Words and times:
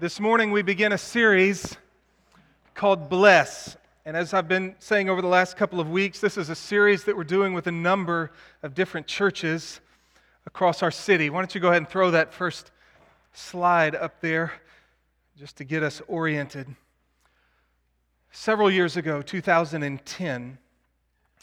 This 0.00 0.18
morning 0.18 0.50
we 0.50 0.62
begin 0.62 0.92
a 0.92 0.98
series 0.98 1.76
called 2.74 3.10
Bless. 3.10 3.76
And 4.06 4.16
as 4.16 4.32
I've 4.32 4.48
been 4.48 4.74
saying 4.78 5.10
over 5.10 5.20
the 5.20 5.28
last 5.28 5.58
couple 5.58 5.78
of 5.78 5.90
weeks, 5.90 6.20
this 6.20 6.38
is 6.38 6.48
a 6.48 6.54
series 6.54 7.04
that 7.04 7.14
we're 7.14 7.22
doing 7.22 7.52
with 7.52 7.66
a 7.66 7.70
number 7.70 8.32
of 8.62 8.72
different 8.72 9.06
churches 9.06 9.82
across 10.46 10.82
our 10.82 10.90
city. 10.90 11.28
Why 11.28 11.40
don't 11.40 11.54
you 11.54 11.60
go 11.60 11.68
ahead 11.68 11.82
and 11.82 11.88
throw 11.88 12.12
that 12.12 12.32
first 12.32 12.70
slide 13.34 13.94
up 13.94 14.22
there 14.22 14.54
just 15.36 15.56
to 15.58 15.64
get 15.64 15.82
us 15.82 16.00
oriented. 16.08 16.74
Several 18.32 18.70
years 18.70 18.96
ago, 18.96 19.20
2010, 19.20 20.58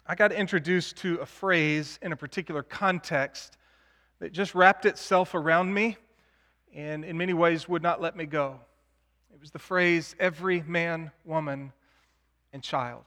I 0.08 0.16
got 0.16 0.32
introduced 0.32 0.98
to 0.98 1.18
a 1.18 1.28
phrase 1.28 2.00
in 2.02 2.12
a 2.12 2.18
particular 2.18 2.64
context 2.64 3.56
that 4.18 4.32
just 4.32 4.56
wrapped 4.56 4.88
itself 4.88 5.36
around 5.36 5.72
me 5.72 5.98
and 6.78 7.04
in 7.04 7.18
many 7.18 7.34
ways 7.34 7.68
would 7.68 7.82
not 7.82 8.00
let 8.00 8.16
me 8.16 8.26
go. 8.26 8.60
It 9.34 9.42
was 9.42 9.50
the 9.50 9.60
phrase 9.60 10.16
every 10.20 10.62
man, 10.62 11.12
woman, 11.26 11.74
and 12.54 12.64
child. 12.64 13.06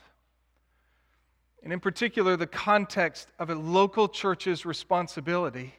And 1.63 1.73
in 1.73 1.79
particular, 1.79 2.37
the 2.37 2.49
context 2.49 3.29
of 3.39 3.49
a 3.49 3.55
local 3.55 4.09
church's 4.09 4.67
responsibility 4.67 5.73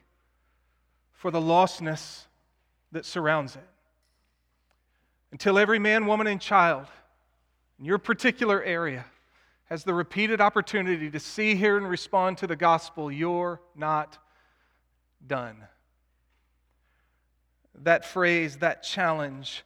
for 1.12 1.30
the 1.30 1.40
lostness 1.40 2.24
that 2.92 3.04
surrounds 3.04 3.56
it. 3.56 3.68
Until 5.30 5.58
every 5.58 5.78
man, 5.78 6.06
woman, 6.06 6.26
and 6.26 6.40
child 6.40 6.86
in 7.78 7.84
your 7.84 7.98
particular 7.98 8.62
area 8.62 9.04
has 9.66 9.84
the 9.84 9.92
repeated 9.92 10.40
opportunity 10.40 11.10
to 11.10 11.20
see, 11.20 11.54
hear, 11.54 11.76
and 11.76 11.88
respond 11.88 12.38
to 12.38 12.46
the 12.46 12.56
gospel, 12.56 13.12
you're 13.12 13.60
not 13.76 14.18
done 15.26 15.56
that 17.84 18.04
phrase, 18.04 18.56
that 18.58 18.82
challenge, 18.82 19.64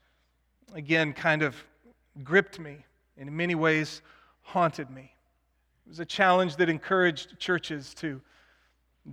again, 0.74 1.12
kind 1.12 1.43
of 1.43 1.57
gripped 2.23 2.59
me 2.59 2.84
and 3.16 3.29
in 3.29 3.37
many 3.37 3.54
ways 3.54 4.02
haunted 4.43 4.91
me. 4.91 5.13
It 5.87 5.88
was 5.88 6.01
a 6.01 6.07
challenge 6.07 6.57
that 6.57 6.68
encouraged 6.68 7.38
churches 7.38 7.95
to 7.95 8.21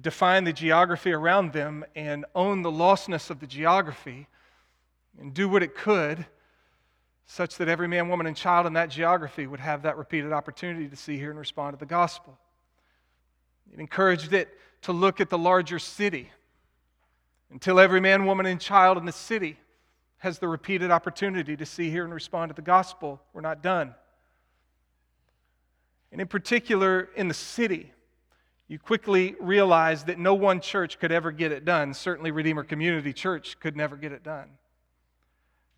define 0.01 0.43
the 0.43 0.53
geography 0.53 1.11
around 1.11 1.53
them 1.53 1.85
and 1.95 2.25
own 2.33 2.61
the 2.61 2.71
lostness 2.71 3.29
of 3.29 3.39
the 3.39 3.47
geography 3.47 4.27
and 5.19 5.33
do 5.33 5.47
what 5.47 5.61
it 5.61 5.75
could 5.75 6.25
such 7.25 7.57
that 7.57 7.69
every 7.69 7.87
man, 7.87 8.09
woman, 8.09 8.27
and 8.27 8.35
child 8.35 8.65
in 8.65 8.73
that 8.73 8.89
geography 8.89 9.47
would 9.47 9.59
have 9.59 9.83
that 9.83 9.97
repeated 9.97 10.33
opportunity 10.33 10.87
to 10.87 10.95
see, 10.95 11.17
hear, 11.17 11.29
and 11.29 11.39
respond 11.39 11.73
to 11.73 11.79
the 11.79 11.85
gospel. 11.85 12.37
It 13.71 13.79
encouraged 13.79 14.33
it 14.33 14.57
to 14.81 14.91
look 14.91 15.21
at 15.21 15.29
the 15.29 15.37
larger 15.37 15.79
city 15.79 16.31
until 17.53 17.79
every 17.79 18.01
man, 18.01 18.25
woman, 18.25 18.47
and 18.47 18.59
child 18.59 18.97
in 18.97 19.05
the 19.05 19.11
city 19.11 19.57
has 20.17 20.39
the 20.39 20.47
repeated 20.47 20.89
opportunity 20.89 21.55
to 21.55 21.65
see, 21.65 21.91
hear, 21.91 22.03
and 22.03 22.13
respond 22.13 22.49
to 22.49 22.55
the 22.55 22.63
gospel. 22.63 23.21
We're 23.31 23.41
not 23.41 23.61
done. 23.61 23.93
And 26.11 26.19
in 26.19 26.27
particular, 26.27 27.09
in 27.15 27.27
the 27.27 27.33
city, 27.33 27.91
you 28.67 28.79
quickly 28.79 29.35
realize 29.39 30.03
that 30.05 30.17
no 30.17 30.33
one 30.33 30.61
church 30.61 30.99
could 30.99 31.11
ever 31.11 31.31
get 31.31 31.51
it 31.51 31.63
done. 31.63 31.93
Certainly, 31.93 32.31
Redeemer 32.31 32.63
Community 32.63 33.13
Church 33.13 33.59
could 33.59 33.77
never 33.77 33.97
get 33.97 34.11
it 34.11 34.23
done. 34.23 34.49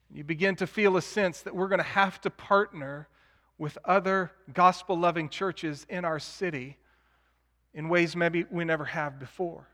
You 0.10 0.24
begin 0.24 0.56
to 0.58 0.68
feel 0.68 0.96
a 0.96 1.02
sense 1.02 1.42
that 1.42 1.54
we're 1.54 1.68
going 1.68 1.80
to 1.80 1.84
have 1.84 2.22
to 2.22 2.30
partner 2.30 3.10
with 3.58 3.78
other 3.84 4.32
gospel 4.54 4.98
loving 4.98 5.28
churches 5.28 5.86
in 5.90 6.06
our 6.06 6.20
city 6.20 6.78
in 7.74 7.90
ways 7.90 8.16
maybe 8.16 8.46
we 8.50 8.64
never 8.64 8.86
have 8.86 9.20
before. 9.20 9.68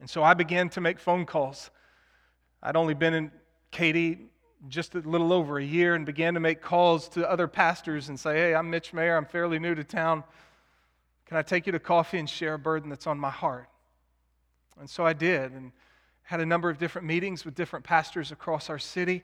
And 0.00 0.08
so 0.08 0.22
I 0.22 0.34
began 0.34 0.68
to 0.70 0.80
make 0.80 0.98
phone 0.98 1.24
calls. 1.24 1.70
I'd 2.62 2.76
only 2.76 2.94
been 2.94 3.14
in 3.14 3.30
Katy 3.70 4.18
just 4.68 4.94
a 4.94 5.00
little 5.00 5.32
over 5.32 5.58
a 5.58 5.64
year 5.64 5.94
and 5.94 6.04
began 6.04 6.34
to 6.34 6.40
make 6.40 6.60
calls 6.60 7.08
to 7.10 7.28
other 7.30 7.46
pastors 7.46 8.08
and 8.08 8.18
say, 8.18 8.36
Hey, 8.36 8.54
I'm 8.54 8.70
Mitch 8.70 8.92
Mayer. 8.92 9.16
I'm 9.16 9.26
fairly 9.26 9.58
new 9.58 9.74
to 9.74 9.84
town. 9.84 10.24
Can 11.26 11.36
I 11.36 11.42
take 11.42 11.66
you 11.66 11.72
to 11.72 11.78
coffee 11.78 12.18
and 12.18 12.28
share 12.28 12.54
a 12.54 12.58
burden 12.58 12.88
that's 12.88 13.06
on 13.06 13.18
my 13.18 13.30
heart? 13.30 13.68
And 14.78 14.88
so 14.88 15.04
I 15.04 15.12
did 15.12 15.52
and 15.52 15.72
had 16.22 16.40
a 16.40 16.46
number 16.46 16.68
of 16.68 16.78
different 16.78 17.06
meetings 17.06 17.44
with 17.44 17.54
different 17.54 17.84
pastors 17.84 18.32
across 18.32 18.68
our 18.68 18.78
city. 18.78 19.22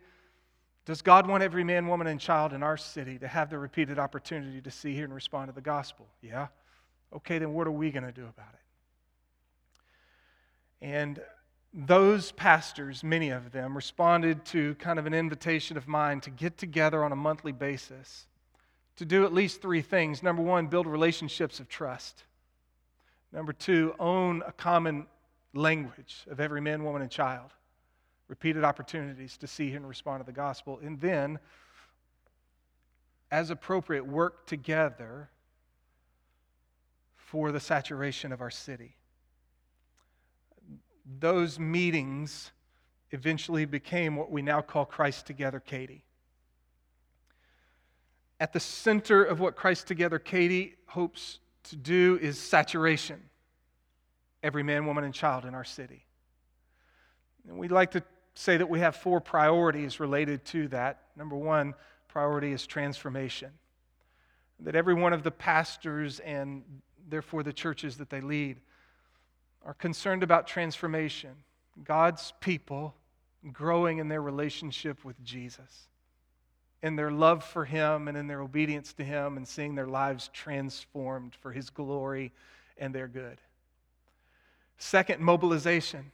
Does 0.84 1.02
God 1.02 1.28
want 1.28 1.42
every 1.42 1.64
man, 1.64 1.86
woman, 1.86 2.06
and 2.06 2.18
child 2.18 2.52
in 2.52 2.62
our 2.62 2.76
city 2.76 3.18
to 3.18 3.28
have 3.28 3.50
the 3.50 3.58
repeated 3.58 3.98
opportunity 3.98 4.60
to 4.60 4.70
see, 4.70 4.94
hear, 4.94 5.04
and 5.04 5.14
respond 5.14 5.48
to 5.48 5.52
the 5.52 5.60
gospel? 5.60 6.06
Yeah. 6.20 6.48
Okay, 7.14 7.38
then 7.38 7.52
what 7.54 7.66
are 7.66 7.72
we 7.72 7.90
going 7.90 8.04
to 8.04 8.12
do 8.12 8.22
about 8.22 8.54
it? 8.54 8.61
And 10.82 11.20
those 11.72 12.32
pastors, 12.32 13.04
many 13.04 13.30
of 13.30 13.52
them, 13.52 13.74
responded 13.74 14.44
to 14.46 14.74
kind 14.74 14.98
of 14.98 15.06
an 15.06 15.14
invitation 15.14 15.76
of 15.76 15.86
mine 15.86 16.20
to 16.22 16.30
get 16.30 16.58
together 16.58 17.04
on 17.04 17.12
a 17.12 17.16
monthly 17.16 17.52
basis 17.52 18.26
to 18.96 19.06
do 19.06 19.24
at 19.24 19.32
least 19.32 19.62
three 19.62 19.80
things. 19.80 20.22
Number 20.22 20.42
one, 20.42 20.66
build 20.66 20.86
relationships 20.86 21.60
of 21.60 21.68
trust. 21.68 22.24
Number 23.32 23.52
two, 23.52 23.94
own 23.98 24.42
a 24.46 24.52
common 24.52 25.06
language 25.54 26.26
of 26.28 26.40
every 26.40 26.60
man, 26.60 26.84
woman, 26.84 27.00
and 27.00 27.10
child. 27.10 27.52
Repeated 28.28 28.64
opportunities 28.64 29.38
to 29.38 29.46
see 29.46 29.72
and 29.72 29.88
respond 29.88 30.20
to 30.20 30.26
the 30.26 30.32
gospel. 30.32 30.80
And 30.82 31.00
then, 31.00 31.38
as 33.30 33.50
appropriate, 33.50 34.06
work 34.06 34.46
together 34.46 35.30
for 37.16 37.52
the 37.52 37.60
saturation 37.60 38.32
of 38.32 38.40
our 38.40 38.50
city 38.50 38.96
those 41.04 41.58
meetings 41.58 42.52
eventually 43.10 43.64
became 43.64 44.16
what 44.16 44.30
we 44.30 44.42
now 44.42 44.60
call 44.60 44.84
Christ 44.84 45.26
Together 45.26 45.60
Katy. 45.60 46.04
At 48.40 48.52
the 48.52 48.60
center 48.60 49.22
of 49.22 49.40
what 49.40 49.54
Christ 49.54 49.86
Together 49.86 50.18
Katy 50.18 50.74
hopes 50.86 51.38
to 51.64 51.76
do 51.76 52.18
is 52.20 52.38
saturation. 52.38 53.20
Every 54.42 54.62
man, 54.62 54.86
woman, 54.86 55.04
and 55.04 55.14
child 55.14 55.44
in 55.44 55.54
our 55.54 55.64
city. 55.64 56.04
And 57.48 57.58
we'd 57.58 57.70
like 57.70 57.92
to 57.92 58.02
say 58.34 58.56
that 58.56 58.68
we 58.68 58.80
have 58.80 58.96
four 58.96 59.20
priorities 59.20 60.00
related 60.00 60.44
to 60.46 60.68
that. 60.68 61.02
Number 61.16 61.36
one 61.36 61.74
priority 62.08 62.52
is 62.52 62.66
transformation. 62.66 63.50
That 64.60 64.74
every 64.74 64.94
one 64.94 65.12
of 65.12 65.22
the 65.22 65.30
pastors 65.30 66.20
and 66.20 66.62
therefore 67.08 67.42
the 67.42 67.52
churches 67.52 67.96
that 67.98 68.10
they 68.10 68.20
lead 68.20 68.60
are 69.64 69.74
concerned 69.74 70.22
about 70.22 70.46
transformation, 70.46 71.30
God's 71.84 72.32
people 72.40 72.94
growing 73.52 73.98
in 73.98 74.08
their 74.08 74.22
relationship 74.22 75.04
with 75.04 75.22
Jesus, 75.24 75.88
in 76.82 76.96
their 76.96 77.10
love 77.10 77.44
for 77.44 77.64
Him 77.64 78.08
and 78.08 78.16
in 78.16 78.26
their 78.26 78.40
obedience 78.40 78.92
to 78.94 79.04
Him, 79.04 79.36
and 79.36 79.46
seeing 79.46 79.74
their 79.74 79.86
lives 79.86 80.30
transformed 80.32 81.34
for 81.40 81.52
His 81.52 81.70
glory 81.70 82.32
and 82.78 82.94
their 82.94 83.08
good. 83.08 83.38
Second, 84.78 85.20
mobilization. 85.20 86.10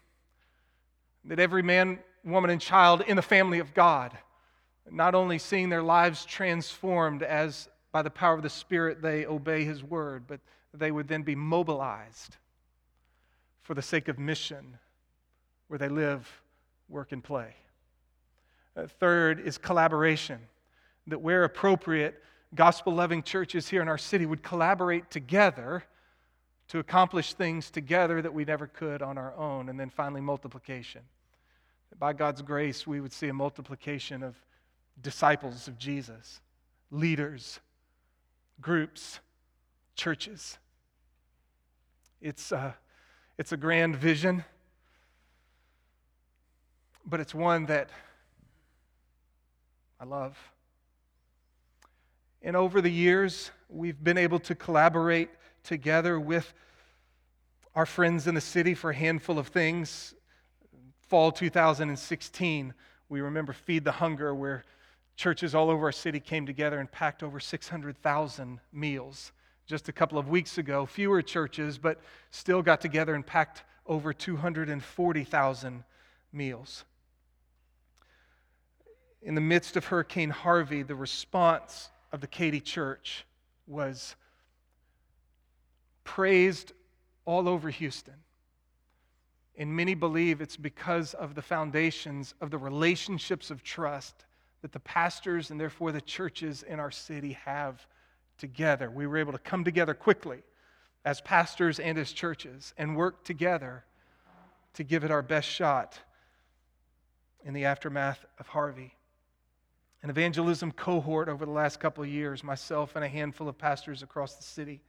That 1.24 1.40
every 1.40 1.62
man, 1.62 1.98
woman, 2.24 2.50
and 2.50 2.60
child 2.60 3.02
in 3.06 3.16
the 3.16 3.22
family 3.22 3.58
of 3.58 3.74
God, 3.74 4.16
not 4.90 5.14
only 5.14 5.38
seeing 5.38 5.68
their 5.68 5.82
lives 5.82 6.24
transformed 6.24 7.22
as 7.22 7.68
by 7.92 8.02
the 8.02 8.10
power 8.10 8.34
of 8.34 8.42
the 8.42 8.50
Spirit 8.50 9.02
they 9.02 9.26
obey 9.26 9.64
His 9.64 9.82
word, 9.82 10.24
but 10.26 10.40
they 10.72 10.90
would 10.90 11.08
then 11.08 11.22
be 11.22 11.34
mobilized 11.34 12.36
for 13.68 13.74
the 13.74 13.82
sake 13.82 14.08
of 14.08 14.18
mission 14.18 14.78
where 15.66 15.76
they 15.76 15.90
live, 15.90 16.26
work, 16.88 17.12
and 17.12 17.22
play. 17.22 17.54
Uh, 18.74 18.86
third 18.98 19.38
is 19.40 19.58
collaboration, 19.58 20.38
that 21.06 21.20
where 21.20 21.44
appropriate, 21.44 22.22
gospel 22.54 22.94
loving 22.94 23.22
churches 23.22 23.68
here 23.68 23.82
in 23.82 23.88
our 23.88 23.98
city 23.98 24.24
would 24.24 24.42
collaborate 24.42 25.10
together 25.10 25.84
to 26.68 26.78
accomplish 26.78 27.34
things 27.34 27.70
together 27.70 28.22
that 28.22 28.32
we 28.32 28.42
never 28.42 28.66
could 28.66 29.02
on 29.02 29.18
our 29.18 29.36
own. 29.36 29.68
And 29.68 29.78
then 29.78 29.90
finally, 29.90 30.22
multiplication. 30.22 31.02
By 31.98 32.14
God's 32.14 32.40
grace, 32.40 32.86
we 32.86 33.02
would 33.02 33.12
see 33.12 33.28
a 33.28 33.34
multiplication 33.34 34.22
of 34.22 34.34
disciples 35.02 35.68
of 35.68 35.76
Jesus, 35.78 36.40
leaders, 36.90 37.60
groups, 38.62 39.20
churches. 39.94 40.56
It's, 42.22 42.50
uh, 42.50 42.72
it's 43.38 43.52
a 43.52 43.56
grand 43.56 43.94
vision, 43.94 44.44
but 47.06 47.20
it's 47.20 47.34
one 47.34 47.66
that 47.66 47.88
I 50.00 50.04
love. 50.04 50.36
And 52.42 52.56
over 52.56 52.80
the 52.80 52.90
years, 52.90 53.52
we've 53.68 54.02
been 54.02 54.18
able 54.18 54.40
to 54.40 54.54
collaborate 54.56 55.30
together 55.62 56.18
with 56.18 56.52
our 57.76 57.86
friends 57.86 58.26
in 58.26 58.34
the 58.34 58.40
city 58.40 58.74
for 58.74 58.90
a 58.90 58.94
handful 58.94 59.38
of 59.38 59.48
things. 59.48 60.14
Fall 61.02 61.30
2016, 61.30 62.74
we 63.08 63.20
remember 63.20 63.52
Feed 63.52 63.84
the 63.84 63.92
Hunger, 63.92 64.34
where 64.34 64.64
churches 65.16 65.54
all 65.54 65.70
over 65.70 65.86
our 65.86 65.92
city 65.92 66.18
came 66.18 66.44
together 66.44 66.80
and 66.80 66.90
packed 66.90 67.22
over 67.22 67.38
600,000 67.38 68.60
meals 68.72 69.32
just 69.68 69.88
a 69.88 69.92
couple 69.92 70.18
of 70.18 70.28
weeks 70.28 70.58
ago. 70.58 70.86
Fewer 70.86 71.22
churches, 71.22 71.78
but 71.78 72.00
still 72.30 72.62
got 72.62 72.80
together 72.80 73.14
and 73.14 73.24
packed 73.24 73.62
over 73.86 74.12
240,000 74.12 75.84
meals. 76.32 76.84
in 79.20 79.34
the 79.34 79.40
midst 79.40 79.76
of 79.76 79.84
Hurricane 79.84 80.30
Harvey, 80.30 80.82
the 80.82 80.94
response 80.94 81.90
of 82.12 82.20
the 82.20 82.26
Katy 82.26 82.60
Church 82.60 83.26
was 83.66 84.14
praised 86.04 86.72
all 87.24 87.48
over 87.48 87.68
Houston. 87.68 88.14
And 89.56 89.74
many 89.74 89.94
believe 89.94 90.40
it's 90.40 90.56
because 90.56 91.14
of 91.14 91.34
the 91.34 91.42
foundations 91.42 92.32
of 92.40 92.50
the 92.50 92.58
relationships 92.58 93.50
of 93.50 93.62
trust 93.64 94.24
that 94.62 94.72
the 94.72 94.80
pastors 94.80 95.50
and 95.50 95.60
therefore 95.60 95.90
the 95.90 96.00
churches 96.00 96.62
in 96.62 96.78
our 96.78 96.92
city 96.92 97.32
have 97.32 97.86
together. 98.38 98.90
We 98.90 99.06
were 99.06 99.18
able 99.18 99.32
to 99.32 99.38
come 99.38 99.64
together 99.64 99.94
quickly 99.94 100.42
as 101.04 101.20
pastors 101.20 101.78
and 101.78 101.98
as 101.98 102.12
churches 102.12 102.72
and 102.78 102.96
work 102.96 103.24
together 103.24 103.84
to 104.74 104.84
give 104.84 105.04
it 105.04 105.10
our 105.10 105.22
best 105.22 105.48
shot 105.48 105.98
in 107.44 107.54
the 107.54 107.64
aftermath 107.64 108.24
of 108.38 108.46
Harvey. 108.48 108.94
An 110.02 110.10
evangelism 110.10 110.70
cohort 110.72 111.28
over 111.28 111.44
the 111.44 111.50
last 111.50 111.80
couple 111.80 112.04
of 112.04 112.10
years, 112.10 112.44
myself 112.44 112.94
and 112.94 113.04
a 113.04 113.08
handful 113.08 113.48
of 113.48 113.58
pastors 113.58 114.02
across 114.02 114.34
the 114.34 114.44
city, 114.44 114.80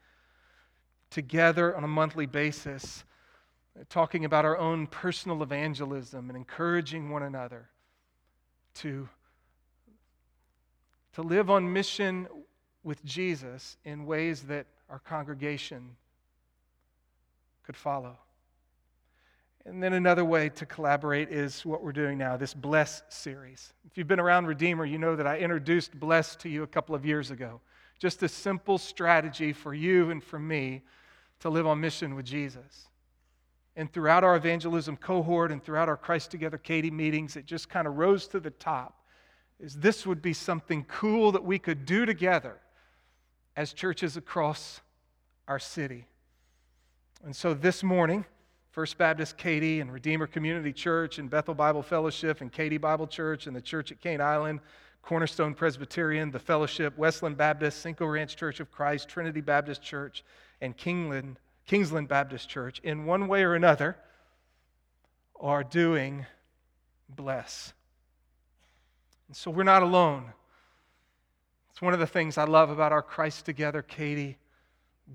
together 1.09 1.75
on 1.75 1.83
a 1.83 1.87
monthly 1.87 2.27
basis, 2.27 3.03
talking 3.89 4.25
about 4.25 4.45
our 4.45 4.57
own 4.57 4.85
personal 4.87 5.41
evangelism 5.41 6.29
and 6.29 6.37
encouraging 6.37 7.09
one 7.09 7.23
another 7.23 7.69
to, 8.75 9.09
to 11.13 11.21
live 11.21 11.49
on 11.49 11.71
mission 11.71 12.27
with 12.83 13.03
Jesus 13.03 13.77
in 13.85 14.05
ways 14.05 14.43
that 14.43 14.65
our 14.89 14.99
congregation 14.99 15.95
could 17.63 17.75
follow. 17.75 18.17
And 19.65 19.83
then 19.83 19.93
another 19.93 20.25
way 20.25 20.49
to 20.49 20.65
collaborate 20.65 21.29
is 21.29 21.65
what 21.65 21.83
we're 21.83 21.91
doing 21.91 22.17
now, 22.17 22.37
this 22.37 22.53
Bless 22.53 23.03
series. 23.09 23.73
If 23.85 23.97
you've 23.97 24.07
been 24.07 24.19
around 24.19 24.47
Redeemer, 24.47 24.85
you 24.85 24.97
know 24.97 25.15
that 25.15 25.27
I 25.27 25.37
introduced 25.37 25.99
Bless 25.99 26.35
to 26.37 26.49
you 26.49 26.63
a 26.63 26.67
couple 26.67 26.95
of 26.95 27.05
years 27.05 27.29
ago. 27.29 27.61
Just 27.99 28.23
a 28.23 28.29
simple 28.29 28.77
strategy 28.77 29.51
for 29.53 29.73
you 29.73 30.09
and 30.09 30.23
for 30.23 30.39
me 30.39 30.81
to 31.41 31.49
live 31.49 31.67
on 31.67 31.81
mission 31.81 32.15
with 32.15 32.25
Jesus. 32.25 32.87
And 33.75 33.91
throughout 33.91 34.23
our 34.23 34.35
evangelism 34.35 34.97
cohort 34.97 35.51
and 35.51 35.63
throughout 35.63 35.89
our 35.89 35.97
Christ 35.97 36.31
Together 36.31 36.57
Katy 36.57 36.89
meetings, 36.89 37.35
it 37.35 37.45
just 37.45 37.69
kind 37.69 37.87
of 37.87 37.97
rose 37.97 38.27
to 38.29 38.39
the 38.39 38.51
top. 38.51 39.03
Is 39.59 39.75
this 39.75 40.07
would 40.07 40.21
be 40.21 40.33
something 40.33 40.85
cool 40.85 41.33
that 41.33 41.43
we 41.43 41.59
could 41.59 41.85
do 41.85 42.05
together 42.05 42.57
as 43.59 43.73
churches 43.73 44.15
across 44.15 44.79
our 45.45 45.59
city. 45.59 46.05
And 47.25 47.35
so 47.35 47.53
this 47.53 47.83
morning, 47.83 48.23
First 48.71 48.97
Baptist 48.97 49.37
Katy 49.37 49.81
and 49.81 49.91
Redeemer 49.91 50.27
Community 50.27 50.71
Church 50.71 51.19
and 51.19 51.29
Bethel 51.29 51.53
Bible 51.53 51.81
Fellowship 51.81 52.39
and 52.39 52.49
Katy 52.49 52.77
Bible 52.77 53.05
Church 53.05 53.47
and 53.47 53.55
the 53.55 53.59
Church 53.59 53.91
at 53.91 53.99
Cane 53.99 54.21
Island, 54.21 54.61
Cornerstone 55.01 55.53
Presbyterian, 55.53 56.31
the 56.31 56.39
Fellowship, 56.39 56.97
Westland 56.97 57.35
Baptist, 57.35 57.81
Cinco 57.81 58.05
Ranch 58.05 58.37
Church 58.37 58.61
of 58.61 58.71
Christ, 58.71 59.09
Trinity 59.09 59.41
Baptist 59.41 59.81
Church, 59.81 60.23
and 60.61 60.77
Kingland, 60.77 61.35
Kingsland 61.65 62.07
Baptist 62.07 62.47
Church, 62.47 62.79
in 62.85 63.05
one 63.05 63.27
way 63.27 63.43
or 63.43 63.55
another, 63.55 63.97
are 65.37 65.65
doing 65.65 66.25
bless. 67.09 67.73
And 69.27 69.35
so 69.35 69.51
we're 69.51 69.63
not 69.63 69.83
alone. 69.83 70.31
It's 71.79 71.81
one 71.81 71.93
of 71.93 72.01
the 72.01 72.07
things 72.07 72.37
I 72.37 72.43
love 72.43 72.71
about 72.71 72.91
our 72.91 73.01
Christ 73.01 73.45
Together 73.45 73.81
Katy 73.81 74.37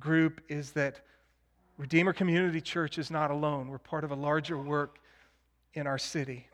group 0.01 0.41
is 0.49 0.71
that 0.73 1.03
Redeemer 1.77 2.15
Community 2.15 2.63
Church 2.63 2.97
is 2.97 3.11
not 3.11 3.31
alone. 3.31 3.69
We're 3.69 3.77
part 3.77 4.03
of 4.03 4.13
a 4.13 4.15
larger 4.15 4.57
work 4.57 4.99
in 5.75 5.87
our 5.87 5.99
city. 5.99 6.49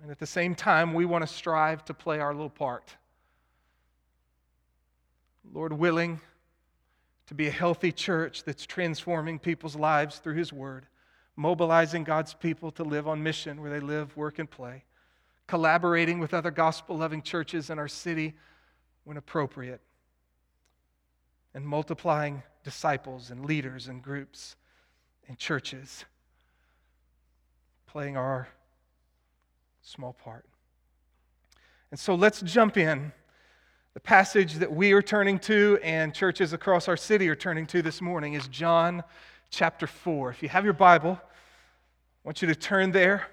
And 0.00 0.10
at 0.10 0.18
the 0.18 0.26
same 0.26 0.54
time, 0.54 0.94
we 0.94 1.04
want 1.04 1.20
to 1.20 1.26
strive 1.26 1.84
to 1.84 1.92
play 1.92 2.18
our 2.18 2.32
little 2.32 2.48
part. 2.48 2.96
Lord 5.52 5.74
willing, 5.74 6.18
to 7.26 7.34
be 7.34 7.46
a 7.46 7.50
healthy 7.50 7.92
church 7.92 8.44
that's 8.44 8.64
transforming 8.64 9.38
people's 9.38 9.76
lives 9.76 10.16
through 10.16 10.36
His 10.36 10.50
Word, 10.50 10.86
mobilizing 11.36 12.04
God's 12.04 12.32
people 12.32 12.70
to 12.70 12.84
live 12.84 13.06
on 13.06 13.22
mission 13.22 13.60
where 13.60 13.70
they 13.70 13.80
live, 13.80 14.16
work, 14.16 14.38
and 14.38 14.50
play, 14.50 14.84
collaborating 15.46 16.20
with 16.20 16.32
other 16.32 16.50
gospel 16.50 16.96
loving 16.96 17.20
churches 17.20 17.68
in 17.68 17.78
our 17.78 17.86
city 17.86 18.32
when 19.04 19.16
appropriate, 19.16 19.80
and 21.54 21.66
multiplying 21.66 22.42
disciples 22.64 23.30
and 23.30 23.44
leaders 23.44 23.88
and 23.88 24.02
groups 24.02 24.56
and 25.28 25.38
churches, 25.38 26.04
playing 27.86 28.16
our 28.16 28.48
small 29.82 30.12
part. 30.12 30.46
And 31.90 32.00
so 32.00 32.14
let's 32.14 32.40
jump 32.40 32.76
in. 32.76 33.12
The 33.94 34.00
passage 34.00 34.54
that 34.54 34.72
we 34.72 34.92
are 34.92 35.02
turning 35.02 35.38
to 35.40 35.78
and 35.82 36.14
churches 36.14 36.54
across 36.54 36.88
our 36.88 36.96
city 36.96 37.28
are 37.28 37.36
turning 37.36 37.66
to 37.66 37.82
this 37.82 38.00
morning 38.00 38.32
is 38.32 38.48
John 38.48 39.02
chapter 39.50 39.86
4. 39.86 40.30
If 40.30 40.42
you 40.42 40.48
have 40.48 40.64
your 40.64 40.72
Bible, 40.72 41.20
I 41.20 41.28
want 42.24 42.40
you 42.40 42.48
to 42.48 42.54
turn 42.54 42.92
there. 42.92 43.26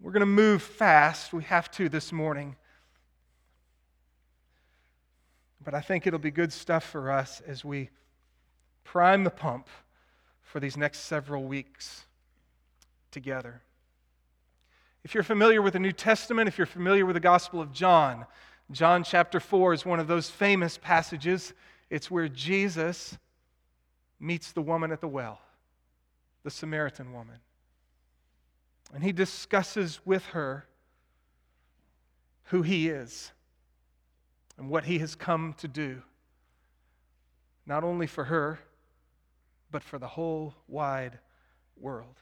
We're 0.00 0.12
going 0.12 0.20
to 0.20 0.26
move 0.26 0.62
fast. 0.62 1.34
We 1.34 1.42
have 1.44 1.70
to 1.72 1.90
this 1.90 2.10
morning. 2.10 2.56
But 5.62 5.74
I 5.74 5.80
think 5.80 6.06
it'll 6.06 6.18
be 6.18 6.30
good 6.30 6.52
stuff 6.52 6.84
for 6.84 7.10
us 7.10 7.42
as 7.46 7.64
we 7.64 7.90
prime 8.84 9.24
the 9.24 9.30
pump 9.30 9.68
for 10.42 10.58
these 10.58 10.76
next 10.76 11.00
several 11.00 11.44
weeks 11.44 12.06
together. 13.10 13.62
If 15.04 15.14
you're 15.14 15.22
familiar 15.22 15.62
with 15.62 15.74
the 15.74 15.78
New 15.78 15.92
Testament, 15.92 16.48
if 16.48 16.58
you're 16.58 16.66
familiar 16.66 17.06
with 17.06 17.14
the 17.14 17.20
Gospel 17.20 17.60
of 17.60 17.72
John, 17.72 18.26
John 18.70 19.02
chapter 19.02 19.40
4 19.40 19.74
is 19.74 19.86
one 19.86 20.00
of 20.00 20.06
those 20.06 20.30
famous 20.30 20.78
passages. 20.78 21.52
It's 21.88 22.10
where 22.10 22.28
Jesus 22.28 23.18
meets 24.18 24.52
the 24.52 24.62
woman 24.62 24.92
at 24.92 25.00
the 25.00 25.08
well, 25.08 25.40
the 26.42 26.50
Samaritan 26.50 27.12
woman. 27.12 27.36
And 28.94 29.02
he 29.02 29.12
discusses 29.12 30.00
with 30.04 30.24
her 30.26 30.66
who 32.44 32.62
he 32.62 32.88
is 32.88 33.32
and 34.60 34.68
what 34.68 34.84
he 34.84 34.98
has 34.98 35.14
come 35.14 35.54
to 35.54 35.66
do, 35.66 36.02
not 37.64 37.82
only 37.82 38.06
for 38.06 38.24
her, 38.24 38.58
but 39.70 39.82
for 39.82 39.98
the 39.98 40.06
whole 40.06 40.54
wide 40.68 41.18
world. 41.78 42.20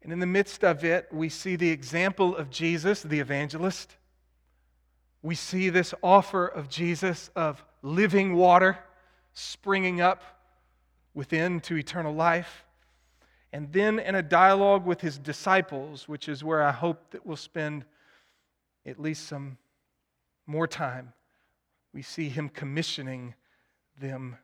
And 0.00 0.14
in 0.14 0.18
the 0.18 0.26
midst 0.26 0.64
of 0.64 0.82
it, 0.82 1.08
we 1.12 1.28
see 1.28 1.56
the 1.56 1.68
example 1.68 2.34
of 2.34 2.48
Jesus, 2.48 3.02
the 3.02 3.20
evangelist. 3.20 3.96
We 5.20 5.34
see 5.34 5.68
this 5.68 5.92
offer 6.02 6.46
of 6.46 6.70
Jesus 6.70 7.30
of 7.36 7.62
living 7.82 8.34
water 8.34 8.78
springing 9.34 10.00
up 10.00 10.22
within 11.12 11.60
to 11.60 11.76
eternal 11.76 12.14
life. 12.14 12.64
And 13.52 13.70
then 13.74 13.98
in 13.98 14.14
a 14.14 14.22
dialogue 14.22 14.86
with 14.86 15.02
his 15.02 15.18
disciples, 15.18 16.08
which 16.08 16.30
is 16.30 16.42
where 16.42 16.62
I 16.62 16.72
hope 16.72 17.10
that 17.10 17.26
we'll 17.26 17.36
spend 17.36 17.84
at 18.86 18.98
least 18.98 19.26
some 19.26 19.58
more 20.46 20.66
time, 20.66 21.12
we 21.92 22.02
see 22.02 22.28
him 22.28 22.48
commissioning 22.48 23.34
them 23.98 24.36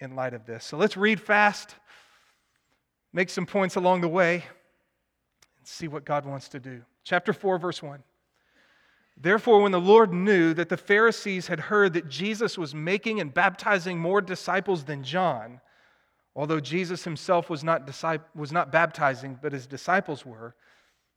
in 0.00 0.14
light 0.14 0.34
of 0.34 0.46
this. 0.46 0.64
So 0.64 0.76
let's 0.76 0.96
read 0.96 1.20
fast, 1.20 1.74
make 3.12 3.30
some 3.30 3.46
points 3.46 3.76
along 3.76 4.00
the 4.00 4.08
way, 4.08 4.34
and 4.34 5.66
see 5.66 5.88
what 5.88 6.04
God 6.04 6.26
wants 6.26 6.48
to 6.50 6.60
do. 6.60 6.82
Chapter 7.04 7.32
4, 7.32 7.58
verse 7.58 7.82
1. 7.82 8.02
Therefore, 9.16 9.62
when 9.62 9.72
the 9.72 9.80
Lord 9.80 10.12
knew 10.12 10.54
that 10.54 10.68
the 10.68 10.76
Pharisees 10.76 11.46
had 11.46 11.60
heard 11.60 11.92
that 11.92 12.08
Jesus 12.08 12.56
was 12.56 12.74
making 12.74 13.20
and 13.20 13.32
baptizing 13.32 13.98
more 13.98 14.20
disciples 14.20 14.84
than 14.84 15.04
John, 15.04 15.60
although 16.34 16.60
Jesus 16.60 17.04
himself 17.04 17.50
was 17.50 17.62
not, 17.62 17.88
was 18.34 18.52
not 18.52 18.72
baptizing, 18.72 19.38
but 19.40 19.52
his 19.52 19.66
disciples 19.66 20.24
were, 20.24 20.54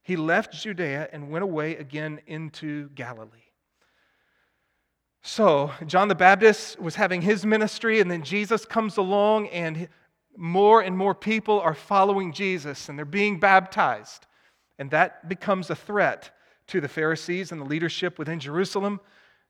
he 0.04 0.16
left 0.16 0.54
Judea 0.54 1.10
and 1.12 1.32
went 1.32 1.44
away 1.44 1.78
again 1.78 2.20
into 2.28 2.90
Galilee. 2.90 3.45
So, 5.28 5.72
John 5.88 6.08
the 6.08 6.14
Baptist 6.14 6.80
was 6.80 6.94
having 6.94 7.20
his 7.20 7.48
ministry, 7.48 8.00
and 8.00 8.12
then 8.12 8.22
Jesus 8.22 8.64
comes 8.64 8.98
along, 8.98 9.48
and 9.48 9.90
more 10.38 10.82
and 10.82 10.96
more 10.96 11.16
people 11.16 11.60
are 11.62 11.74
following 11.74 12.32
Jesus 12.32 12.90
and 12.90 12.98
they're 12.98 13.06
being 13.06 13.40
baptized. 13.40 14.28
And 14.78 14.92
that 14.92 15.28
becomes 15.28 15.72
a 15.72 15.76
threat 15.76 16.30
to 16.68 16.80
the 16.80 16.88
Pharisees 16.88 17.52
and 17.52 17.60
the 17.60 17.66
leadership 17.66 18.20
within 18.20 18.40
Jerusalem. 18.40 19.00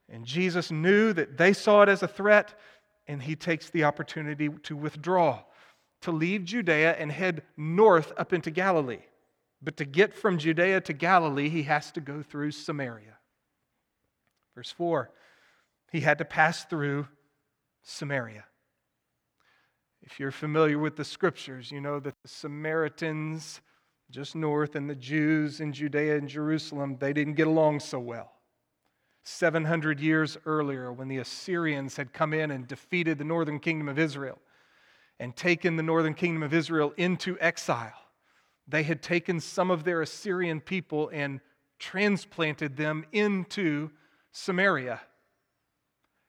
And 0.07 0.23
Jesus 0.23 0.71
knew 0.71 1.11
that 1.11 1.37
they 1.37 1.51
saw 1.51 1.81
it 1.81 1.89
as 1.89 2.03
a 2.03 2.07
threat, 2.07 2.57
and 3.09 3.21
he 3.21 3.35
takes 3.35 3.69
the 3.69 3.83
opportunity 3.83 4.47
to 4.63 4.77
withdraw, 4.77 5.43
to 6.03 6.11
leave 6.11 6.45
Judea 6.45 6.93
and 6.93 7.11
head 7.11 7.43
north 7.57 8.13
up 8.15 8.31
into 8.31 8.49
Galilee. 8.49 9.03
But 9.61 9.75
to 9.75 9.83
get 9.83 10.13
from 10.13 10.37
Judea 10.37 10.79
to 10.79 10.93
Galilee, 10.93 11.49
he 11.49 11.63
has 11.63 11.91
to 11.91 11.99
go 11.99 12.23
through 12.23 12.51
Samaria. 12.51 13.17
Verse 14.55 14.71
4 14.71 15.11
he 15.91 16.01
had 16.01 16.17
to 16.17 16.25
pass 16.25 16.65
through 16.65 17.07
Samaria. 17.83 18.45
If 20.01 20.19
you're 20.19 20.31
familiar 20.31 20.77
with 20.77 20.95
the 20.95 21.05
scriptures, 21.05 21.71
you 21.71 21.81
know 21.81 21.99
that 21.99 22.15
the 22.21 22.27
Samaritans 22.27 23.61
just 24.11 24.35
north, 24.35 24.75
and 24.75 24.89
the 24.89 24.95
Jews 24.95 25.59
in 25.59 25.73
Judea 25.73 26.17
and 26.17 26.29
Jerusalem, 26.29 26.97
they 26.99 27.13
didn't 27.13 27.33
get 27.33 27.47
along 27.47 27.79
so 27.79 27.99
well. 27.99 28.31
700 29.23 29.99
years 29.99 30.37
earlier, 30.45 30.93
when 30.93 31.07
the 31.07 31.17
Assyrians 31.17 31.97
had 31.97 32.13
come 32.13 32.33
in 32.33 32.51
and 32.51 32.67
defeated 32.67 33.17
the 33.17 33.23
northern 33.23 33.59
kingdom 33.59 33.89
of 33.89 33.97
Israel 33.97 34.37
and 35.19 35.35
taken 35.35 35.75
the 35.75 35.83
northern 35.83 36.13
kingdom 36.13 36.43
of 36.43 36.53
Israel 36.53 36.93
into 36.97 37.37
exile, 37.39 37.93
they 38.67 38.83
had 38.83 39.01
taken 39.01 39.39
some 39.39 39.71
of 39.71 39.83
their 39.83 40.01
Assyrian 40.01 40.61
people 40.61 41.09
and 41.11 41.39
transplanted 41.79 42.77
them 42.77 43.05
into 43.11 43.89
Samaria. 44.31 45.01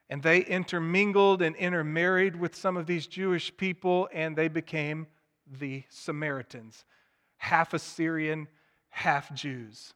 And 0.08 0.22
they 0.22 0.40
intermingled 0.40 1.42
and 1.42 1.56
intermarried 1.56 2.36
with 2.36 2.54
some 2.54 2.76
of 2.76 2.86
these 2.86 3.06
Jewish 3.06 3.56
people, 3.56 4.08
and 4.12 4.36
they 4.36 4.48
became 4.48 5.06
the 5.58 5.84
Samaritans, 5.88 6.84
half 7.38 7.74
Assyrian, 7.74 8.48
half 8.90 9.34
Jews. 9.34 9.94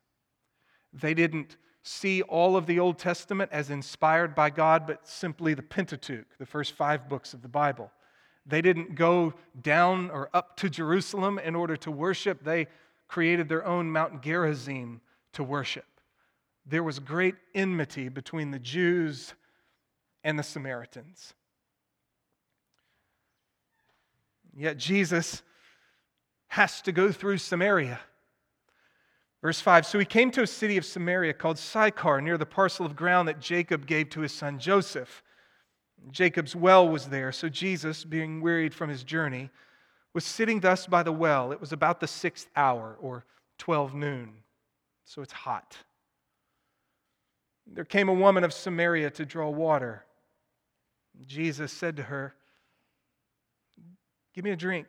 They 0.93 1.15
didn't 1.15 1.57
see 1.83 2.23
all 2.23 2.57
of 2.57 2.67
the 2.67 2.79
Old 2.79 2.99
Testament 2.99 3.51
as 3.53 3.71
inspired 3.71 4.35
by 4.35 4.51
God, 4.51 4.87
but 4.87 5.07
simply 5.07 5.55
the 5.55 5.63
Pentateuch, 5.63 6.27
the 6.39 6.47
first 6.47 6.73
five 6.73 7.09
books 7.09 7.33
of 7.33 7.43
the 7.43 7.49
Bible. 7.49 7.91
They 8.47 8.61
didn't 8.61 8.95
go 8.95 9.35
down 9.63 10.11
or 10.11 10.29
up 10.35 10.57
to 10.59 10.69
Jerusalem 10.69 11.39
in 11.39 11.55
order 11.55 11.77
to 11.79 11.91
worship. 11.91 12.43
They 12.43 12.67
created 13.09 13.49
their 13.49 13.65
own 13.65 13.91
Mount 13.91 14.23
Gerizim 14.23 15.01
to 15.33 15.45
worship. 15.45 15.87
There 16.67 16.83
was 16.83 16.99
great 16.99 17.37
enmity 17.55 18.09
between 18.09 18.51
the 18.51 18.59
Jews 18.59 19.35
and 20.25 20.39
the 20.39 20.43
Samaritans. 20.43 21.35
Yet 24.57 24.77
Jesus 24.77 25.43
has 26.49 26.83
to 26.83 26.93
go 26.93 27.13
through 27.13 27.39
Samaria. 27.39 28.01
Verse 29.43 29.61
5 29.61 29.87
So 29.87 29.99
he 29.99 30.05
came 30.05 30.31
to 30.33 30.43
a 30.43 30.47
city 30.47 30.77
of 30.77 30.85
Samaria 30.85 31.33
called 31.33 31.59
Sychar, 31.59 32.21
near 32.21 32.37
the 32.37 32.47
parcel 32.47 32.85
of 32.85 32.97
ground 32.97 33.29
that 33.29 33.41
Jacob 33.41 33.87
gave 33.87 34.11
to 34.11 34.21
his 34.21 34.33
son 34.33 34.59
Joseph. 34.59 35.23
Jacob's 36.11 36.57
well 36.57 36.89
was 36.89 37.07
there, 37.07 37.31
so 37.31 37.49
Jesus, 37.49 38.05
being 38.05 38.41
wearied 38.41 38.75
from 38.75 38.89
his 38.89 39.05
journey, 39.05 39.51
was 40.15 40.25
sitting 40.25 40.61
thus 40.61 40.87
by 40.87 41.03
the 41.03 41.13
well. 41.13 41.53
It 41.53 41.61
was 41.61 41.73
about 41.73 42.01
the 42.01 42.07
sixth 42.07 42.49
hour, 42.57 42.97
or 43.01 43.25
12 43.59 43.95
noon, 43.95 44.33
so 45.05 45.23
it's 45.23 45.33
hot. 45.33 45.77
There 47.67 47.85
came 47.85 48.09
a 48.09 48.15
woman 48.15 48.43
of 48.43 48.53
Samaria 48.53 49.11
to 49.11 49.27
draw 49.27 49.51
water. 49.51 50.05
Jesus 51.27 51.73
said 51.73 51.97
to 51.97 52.05
her, 52.05 52.35
Give 54.35 54.45
me 54.45 54.51
a 54.51 54.57
drink. 54.57 54.87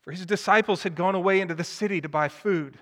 For 0.00 0.10
his 0.10 0.26
disciples 0.26 0.82
had 0.82 0.96
gone 0.96 1.14
away 1.14 1.40
into 1.40 1.54
the 1.54 1.64
city 1.64 2.00
to 2.00 2.08
buy 2.08 2.28
food. 2.28 2.78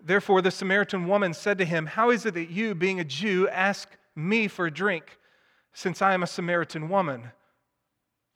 Therefore, 0.00 0.40
the 0.40 0.50
Samaritan 0.50 1.06
woman 1.06 1.34
said 1.34 1.58
to 1.58 1.64
him, 1.64 1.86
How 1.86 2.10
is 2.10 2.24
it 2.24 2.34
that 2.34 2.50
you, 2.50 2.74
being 2.74 3.00
a 3.00 3.04
Jew, 3.04 3.48
ask 3.48 3.88
me 4.14 4.48
for 4.48 4.66
a 4.66 4.70
drink, 4.70 5.18
since 5.72 6.00
I 6.00 6.14
am 6.14 6.22
a 6.22 6.26
Samaritan 6.26 6.88
woman? 6.88 7.32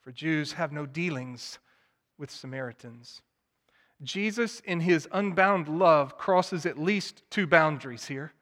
For 0.03 0.13
Jews 0.13 0.55
have 0.55 0.73
no 0.73 0.87
dealings 0.87 1.59
with 2.19 2.31
Samaritans. 2.31 3.23
Jesus, 4.03 4.61
in 4.61 4.81
his 4.81 5.09
unbound 5.13 5.69
love, 5.69 6.17
crosses 6.19 6.67
at 6.67 6.79
least 6.79 7.23
two 7.31 7.47
boundaries 7.47 8.07
here. 8.07 8.33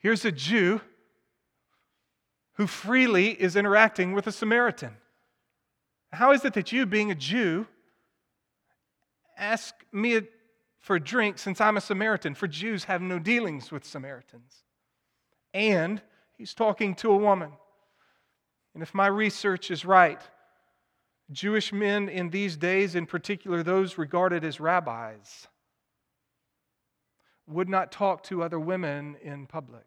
Here's 0.00 0.24
a 0.24 0.32
Jew 0.32 0.80
who 2.54 2.66
freely 2.66 3.30
is 3.30 3.54
interacting 3.54 4.12
with 4.12 4.26
a 4.26 4.32
Samaritan. 4.32 4.96
How 6.10 6.32
is 6.32 6.44
it 6.44 6.54
that 6.54 6.72
you, 6.72 6.86
being 6.86 7.10
a 7.10 7.14
Jew, 7.14 7.66
ask 9.36 9.74
me 9.92 10.22
for 10.80 10.96
a 10.96 11.00
drink 11.00 11.38
since 11.38 11.60
I'm 11.60 11.76
a 11.76 11.80
Samaritan? 11.82 12.34
For 12.34 12.48
Jews 12.48 12.84
have 12.84 13.02
no 13.02 13.18
dealings 13.18 13.70
with 13.70 13.84
Samaritans. 13.84 14.64
And 15.52 16.00
he's 16.36 16.54
talking 16.54 16.94
to 16.96 17.12
a 17.12 17.16
woman. 17.16 17.52
And 18.72 18.82
if 18.82 18.94
my 18.94 19.06
research 19.06 19.70
is 19.70 19.84
right, 19.84 20.20
Jewish 21.30 21.72
men 21.72 22.08
in 22.08 22.30
these 22.30 22.56
days, 22.56 22.94
in 22.94 23.04
particular 23.04 23.62
those 23.62 23.98
regarded 23.98 24.44
as 24.44 24.60
rabbis, 24.60 25.46
would 27.46 27.68
not 27.68 27.92
talk 27.92 28.22
to 28.24 28.42
other 28.42 28.58
women 28.58 29.16
in 29.22 29.46
public. 29.46 29.84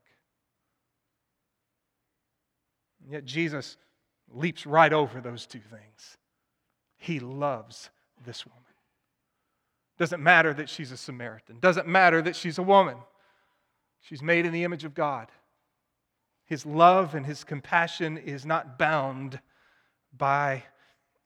And 3.04 3.12
yet 3.12 3.26
Jesus 3.26 3.78
leaps 4.32 4.66
right 4.66 4.92
over 4.92 5.22
those 5.22 5.46
two 5.46 5.60
things. 5.60 6.18
He 6.98 7.20
loves 7.20 7.90
this 8.26 8.46
woman. 8.46 8.62
Doesn't 9.98 10.24
matter 10.24 10.54
that 10.54 10.70
she's 10.70 10.92
a 10.92 10.98
Samaritan. 10.98 11.60
Doesn't 11.60 11.88
matter 11.88 12.22
that 12.22 12.36
she's 12.36 12.58
a 12.58 12.64
woman. 12.64 12.98
She's 14.02 14.22
made 14.22 14.46
in 14.46 14.54
the 14.54 14.64
image 14.64 14.84
of 14.84 14.94
God. 14.94 15.30
His 16.46 16.66
love 16.66 17.16
and 17.16 17.26
his 17.26 17.44
compassion 17.44 18.18
is 18.18 18.46
not 18.46 18.78
bound 18.78 19.40
by 20.16 20.64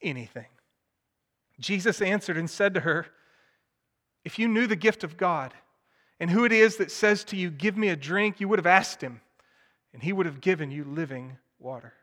anything. 0.01 0.47
Jesus 1.59 2.01
answered 2.01 2.37
and 2.37 2.49
said 2.49 2.73
to 2.73 2.81
her, 2.81 3.07
If 4.23 4.37
you 4.37 4.47
knew 4.47 4.67
the 4.67 4.75
gift 4.75 5.03
of 5.03 5.17
God 5.17 5.53
and 6.19 6.29
who 6.29 6.45
it 6.45 6.51
is 6.51 6.77
that 6.77 6.91
says 6.91 7.23
to 7.25 7.35
you, 7.35 7.49
Give 7.49 7.77
me 7.77 7.89
a 7.89 7.95
drink, 7.95 8.39
you 8.39 8.47
would 8.47 8.59
have 8.59 8.67
asked 8.67 9.01
him, 9.01 9.21
and 9.93 10.03
he 10.03 10.13
would 10.13 10.25
have 10.25 10.41
given 10.41 10.69
you 10.69 10.83
living 10.83 11.37
water. 11.59 11.93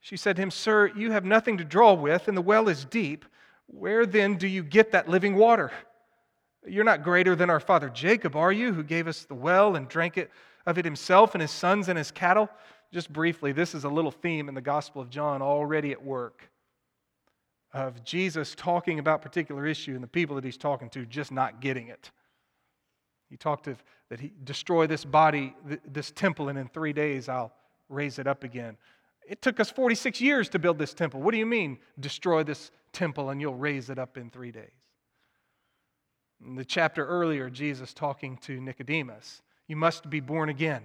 She 0.00 0.16
said 0.16 0.36
to 0.36 0.42
him, 0.42 0.50
Sir, 0.50 0.90
you 0.96 1.12
have 1.12 1.24
nothing 1.24 1.58
to 1.58 1.64
draw 1.64 1.92
with, 1.92 2.28
and 2.28 2.36
the 2.36 2.42
well 2.42 2.68
is 2.68 2.84
deep. 2.84 3.24
Where 3.66 4.06
then 4.06 4.36
do 4.36 4.46
you 4.46 4.62
get 4.62 4.92
that 4.92 5.08
living 5.08 5.36
water? 5.36 5.70
You're 6.66 6.84
not 6.84 7.02
greater 7.02 7.36
than 7.36 7.50
our 7.50 7.60
father 7.60 7.88
Jacob, 7.88 8.36
are 8.36 8.52
you, 8.52 8.72
who 8.72 8.82
gave 8.82 9.06
us 9.06 9.24
the 9.24 9.34
well 9.34 9.76
and 9.76 9.88
drank 9.88 10.18
it 10.18 10.30
of 10.66 10.78
it 10.78 10.84
himself 10.84 11.34
and 11.34 11.42
his 11.42 11.50
sons 11.50 11.88
and 11.88 11.96
his 11.96 12.10
cattle? 12.10 12.48
Just 12.92 13.12
briefly, 13.12 13.52
this 13.52 13.74
is 13.74 13.84
a 13.84 13.88
little 13.88 14.10
theme 14.10 14.48
in 14.48 14.54
the 14.54 14.60
Gospel 14.60 15.00
of 15.00 15.10
John 15.10 15.42
already 15.42 15.92
at 15.92 16.02
work 16.02 16.50
of 17.72 18.02
Jesus 18.02 18.54
talking 18.56 18.98
about 18.98 19.22
particular 19.22 19.64
issue 19.66 19.94
and 19.94 20.02
the 20.02 20.08
people 20.08 20.34
that 20.36 20.44
he's 20.44 20.56
talking 20.56 20.88
to 20.90 21.06
just 21.06 21.30
not 21.30 21.60
getting 21.60 21.88
it. 21.88 22.10
He 23.28 23.36
talked 23.36 23.68
of 23.68 23.82
that 24.08 24.18
he 24.18 24.32
destroy 24.42 24.88
this 24.88 25.04
body, 25.04 25.54
this 25.86 26.10
temple, 26.10 26.48
and 26.48 26.58
in 26.58 26.68
three 26.68 26.92
days 26.92 27.28
I'll 27.28 27.52
raise 27.90 28.18
it 28.18 28.26
up 28.26 28.44
again. 28.44 28.76
It 29.28 29.42
took 29.42 29.60
us 29.60 29.70
46 29.70 30.20
years 30.20 30.48
to 30.50 30.58
build 30.58 30.78
this 30.78 30.94
temple. 30.94 31.20
What 31.20 31.32
do 31.32 31.38
you 31.38 31.46
mean, 31.46 31.78
destroy 31.98 32.42
this 32.42 32.70
temple 32.92 33.30
and 33.30 33.40
you'll 33.40 33.54
raise 33.54 33.90
it 33.90 33.98
up 33.98 34.16
in 34.16 34.30
three 34.30 34.50
days? 34.50 34.70
In 36.44 36.54
the 36.54 36.64
chapter 36.64 37.06
earlier, 37.06 37.50
Jesus 37.50 37.92
talking 37.92 38.38
to 38.38 38.60
Nicodemus, 38.60 39.42
you 39.68 39.76
must 39.76 40.08
be 40.08 40.20
born 40.20 40.48
again 40.48 40.82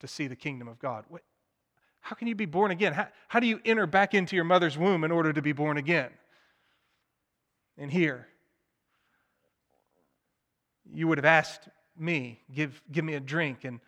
to 0.00 0.08
see 0.08 0.26
the 0.26 0.36
kingdom 0.36 0.68
of 0.68 0.78
God. 0.78 1.04
What, 1.08 1.22
how 2.00 2.14
can 2.16 2.28
you 2.28 2.34
be 2.34 2.46
born 2.46 2.70
again? 2.70 2.92
How, 2.92 3.08
how 3.28 3.40
do 3.40 3.46
you 3.46 3.60
enter 3.64 3.86
back 3.86 4.14
into 4.14 4.36
your 4.36 4.44
mother's 4.44 4.78
womb 4.78 5.04
in 5.04 5.10
order 5.10 5.32
to 5.32 5.42
be 5.42 5.52
born 5.52 5.76
again? 5.76 6.10
And 7.76 7.90
here, 7.90 8.28
you 10.92 11.08
would 11.08 11.18
have 11.18 11.24
asked 11.24 11.68
me, 11.96 12.40
give, 12.52 12.80
give 12.90 13.04
me 13.04 13.14
a 13.14 13.20
drink, 13.20 13.64
and 13.64 13.80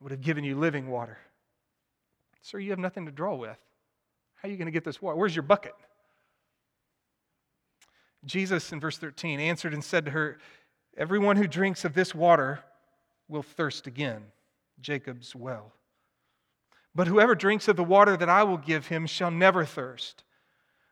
would 0.00 0.12
have 0.12 0.20
given 0.20 0.44
you 0.44 0.56
living 0.56 0.88
water. 0.88 1.18
Sir, 2.42 2.58
you 2.58 2.70
have 2.70 2.78
nothing 2.78 3.06
to 3.06 3.12
draw 3.12 3.34
with. 3.34 3.58
How 4.36 4.48
are 4.48 4.50
you 4.50 4.56
going 4.56 4.66
to 4.66 4.72
get 4.72 4.84
this 4.84 5.02
water? 5.02 5.16
Where's 5.16 5.36
your 5.36 5.42
bucket? 5.42 5.74
Jesus, 8.24 8.72
in 8.72 8.80
verse 8.80 8.98
13, 8.98 9.40
answered 9.40 9.74
and 9.74 9.84
said 9.84 10.06
to 10.06 10.10
her, 10.10 10.38
Everyone 10.96 11.36
who 11.36 11.46
drinks 11.46 11.84
of 11.84 11.94
this 11.94 12.14
water 12.14 12.60
will 13.28 13.42
thirst 13.42 13.86
again. 13.86 14.22
Jacob's 14.80 15.34
well. 15.34 15.72
But 16.94 17.06
whoever 17.06 17.34
drinks 17.34 17.68
of 17.68 17.76
the 17.76 17.84
water 17.84 18.16
that 18.16 18.28
I 18.28 18.42
will 18.42 18.56
give 18.56 18.86
him 18.86 19.06
shall 19.06 19.30
never 19.30 19.64
thirst. 19.64 20.24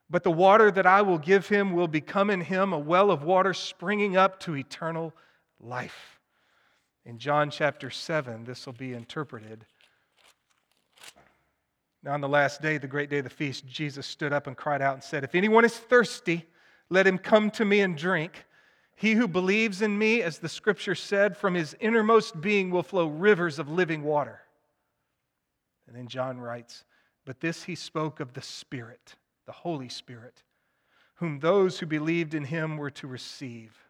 But 0.08 0.22
the 0.22 0.30
water 0.30 0.70
that 0.70 0.86
I 0.86 1.02
will 1.02 1.18
give 1.18 1.48
him 1.48 1.72
will 1.72 1.88
become 1.88 2.30
in 2.30 2.40
him 2.40 2.72
a 2.72 2.78
well 2.78 3.10
of 3.10 3.24
water 3.24 3.52
springing 3.52 4.16
up 4.16 4.40
to 4.40 4.56
eternal 4.56 5.12
life. 5.60 6.17
In 7.08 7.18
John 7.18 7.50
chapter 7.50 7.88
7, 7.88 8.44
this 8.44 8.66
will 8.66 8.74
be 8.74 8.92
interpreted. 8.92 9.64
Now, 12.02 12.12
on 12.12 12.20
the 12.20 12.28
last 12.28 12.60
day, 12.60 12.76
the 12.76 12.86
great 12.86 13.08
day 13.08 13.18
of 13.18 13.24
the 13.24 13.30
feast, 13.30 13.66
Jesus 13.66 14.06
stood 14.06 14.30
up 14.30 14.46
and 14.46 14.54
cried 14.54 14.82
out 14.82 14.92
and 14.92 15.02
said, 15.02 15.24
If 15.24 15.34
anyone 15.34 15.64
is 15.64 15.74
thirsty, 15.74 16.44
let 16.90 17.06
him 17.06 17.16
come 17.16 17.50
to 17.52 17.64
me 17.64 17.80
and 17.80 17.96
drink. 17.96 18.44
He 18.94 19.14
who 19.14 19.26
believes 19.26 19.80
in 19.80 19.96
me, 19.96 20.20
as 20.20 20.38
the 20.38 20.50
scripture 20.50 20.94
said, 20.94 21.34
from 21.34 21.54
his 21.54 21.74
innermost 21.80 22.42
being 22.42 22.70
will 22.70 22.82
flow 22.82 23.06
rivers 23.06 23.58
of 23.58 23.70
living 23.70 24.02
water. 24.02 24.42
And 25.86 25.96
then 25.96 26.08
John 26.08 26.38
writes, 26.38 26.84
But 27.24 27.40
this 27.40 27.62
he 27.62 27.74
spoke 27.74 28.20
of 28.20 28.34
the 28.34 28.42
Spirit, 28.42 29.16
the 29.46 29.52
Holy 29.52 29.88
Spirit, 29.88 30.42
whom 31.14 31.40
those 31.40 31.78
who 31.78 31.86
believed 31.86 32.34
in 32.34 32.44
him 32.44 32.76
were 32.76 32.90
to 32.90 33.06
receive. 33.06 33.87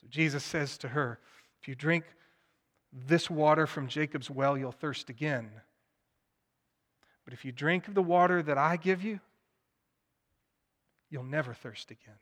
So 0.00 0.06
Jesus 0.08 0.44
says 0.44 0.78
to 0.78 0.88
her, 0.88 1.18
If 1.60 1.68
you 1.68 1.74
drink 1.74 2.04
this 2.92 3.28
water 3.28 3.66
from 3.66 3.88
Jacob's 3.88 4.30
well, 4.30 4.56
you'll 4.56 4.72
thirst 4.72 5.10
again. 5.10 5.50
But 7.24 7.34
if 7.34 7.44
you 7.44 7.52
drink 7.52 7.86
of 7.86 7.94
the 7.94 8.02
water 8.02 8.42
that 8.42 8.58
I 8.58 8.76
give 8.76 9.02
you, 9.02 9.20
you'll 11.10 11.22
never 11.22 11.52
thirst 11.52 11.90
again. 11.90 12.18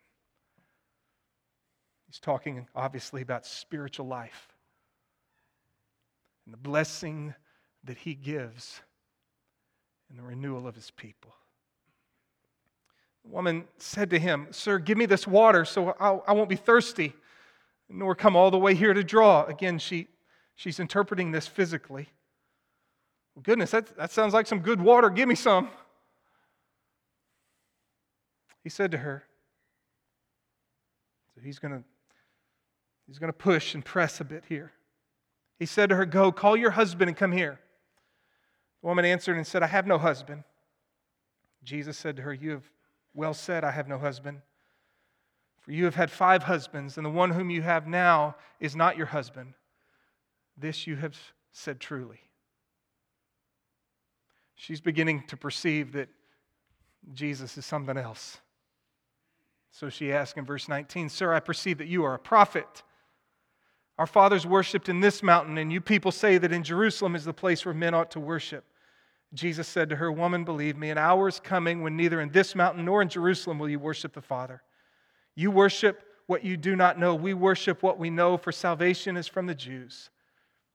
He's 2.07 2.19
talking, 2.19 2.67
obviously, 2.75 3.23
about 3.23 3.47
spiritual 3.47 4.07
life 4.07 4.49
and 6.47 6.55
the 6.55 6.59
blessing 6.59 7.35
that 7.85 7.99
he 7.99 8.15
gives 8.15 8.81
in 10.11 10.17
the 10.17 10.23
renewal 10.23 10.67
of 10.67 10.75
his 10.75 10.91
people. 10.91 11.35
The 13.25 13.31
woman 13.31 13.65
said 13.77 14.09
to 14.11 14.19
him, 14.19 14.49
Sir, 14.51 14.79
give 14.79 14.97
me 14.97 15.05
this 15.05 15.27
water 15.27 15.67
so 15.67 15.91
I 16.01 16.33
will 16.33 16.41
not 16.41 16.49
be 16.49 16.57
thirsty, 16.57 17.13
nor 17.89 18.15
come 18.15 18.37
all 18.37 18.51
the 18.51 18.59
way 18.59 18.75
here 18.75 18.95
to 18.95 19.03
draw. 19.03 19.45
Again, 19.45 19.79
she, 19.79 20.09
she's 20.55 20.81
interpreting 20.81 21.31
this 21.33 21.47
physically. 21.47 22.09
Well, 23.35 23.43
goodness, 23.43 23.71
that, 23.71 23.97
that 23.97 24.13
sounds 24.13 24.35
like 24.35 24.47
some 24.47 24.61
good 24.61 24.81
water. 24.81 25.11
Give 25.11 25.29
me 25.29 25.35
some. 25.35 25.71
He 28.63 28.69
said 28.69 28.91
to 28.91 28.99
her, 28.99 29.25
so 31.35 31.41
he's 31.41 31.59
going 31.59 31.85
he's 33.07 33.19
going 33.19 33.33
to 33.33 33.39
push 33.39 33.75
and 33.75 33.85
press 33.85 34.21
a 34.21 34.25
bit 34.25 34.45
here. 34.49 34.73
He 35.59 35.67
said 35.67 35.89
to 35.89 35.97
her, 35.97 36.05
Go, 36.05 36.33
call 36.33 36.57
your 36.57 36.73
husband 36.73 37.09
and 37.09 37.17
come 37.17 37.33
here. 37.33 37.61
The 38.83 38.89
woman 38.89 39.05
answered 39.05 39.37
and 39.37 39.47
said, 39.47 39.63
I 39.63 39.67
have 39.69 39.87
no 39.87 39.99
husband. 39.99 40.45
Jesus 41.65 41.97
said 41.97 42.17
to 42.17 42.23
her, 42.23 42.35
You 42.35 42.51
have 42.51 42.65
well 43.15 43.35
said, 43.35 43.65
I 43.65 43.71
have 43.71 43.89
no 43.89 43.99
husband. 43.99 44.41
For 45.69 45.75
you 45.75 45.85
have 45.85 45.97
had 45.97 46.11
five 46.11 46.45
husbands, 46.45 46.97
and 46.97 47.05
the 47.05 47.11
one 47.11 47.31
whom 47.31 47.51
you 47.51 47.61
have 47.61 47.87
now 47.87 48.37
is 48.59 48.75
not 48.75 48.97
your 48.97 49.05
husband. 49.05 49.53
This 50.57 50.87
you 50.87 50.97
have 50.97 51.15
said 51.53 51.79
truly. 51.79 52.21
She's 54.55 54.81
beginning 54.81 55.25
to 55.27 55.37
perceive 55.37 55.93
that 55.93 56.09
Jesus 57.13 57.59
is 57.59 57.67
something 57.67 57.99
else. 57.99 58.39
So 59.71 59.91
she 59.91 60.11
asks 60.11 60.39
in 60.39 60.47
verse 60.47 60.71
19, 60.71 61.11
Sir, 61.11 61.35
I 61.35 61.41
perceive 61.41 61.77
that 61.77 61.87
you 61.87 62.03
are 62.03 62.15
a 62.15 62.19
prophet. 62.19 62.83
Our 63.99 64.07
fathers 64.07 64.47
worshiped 64.47 64.89
in 64.89 65.01
this 65.01 65.23
mountain, 65.23 65.59
and 65.59 65.71
you 65.71 65.83
people 65.83 66.13
say 66.13 66.39
that 66.39 66.51
in 66.51 66.63
Jerusalem 66.63 67.15
is 67.15 67.27
the 67.27 67.35
place 67.35 67.67
where 67.67 67.75
men 67.75 67.93
ought 67.93 68.13
to 68.13 68.21
worship. 68.21 68.65
Jesus 69.35 69.69
said 69.69 69.91
to 69.91 69.97
her, 69.97 70.11
Woman, 70.11 70.45
believe 70.45 70.79
me, 70.79 70.89
an 70.89 70.97
hour 70.97 71.29
is 71.29 71.39
coming 71.39 71.83
when 71.83 71.95
neither 71.95 72.23
in 72.23 72.31
this 72.31 72.55
mountain 72.55 72.87
nor 72.87 73.03
in 73.03 73.11
Jerusalem 73.11 73.59
will 73.59 73.69
you 73.69 73.79
worship 73.79 74.15
the 74.15 74.23
Father. 74.23 74.63
You 75.39 75.53
worship 75.53 76.03
what 76.27 76.45
you 76.45 76.57
do 76.57 76.75
not 76.75 76.99
know. 76.99 77.15
We 77.15 77.33
worship 77.33 77.81
what 77.81 77.97
we 77.97 78.11
know, 78.11 78.37
for 78.37 78.51
salvation 78.51 79.17
is 79.17 79.29
from 79.29 79.47
the 79.47 79.55
Jews. 79.55 80.11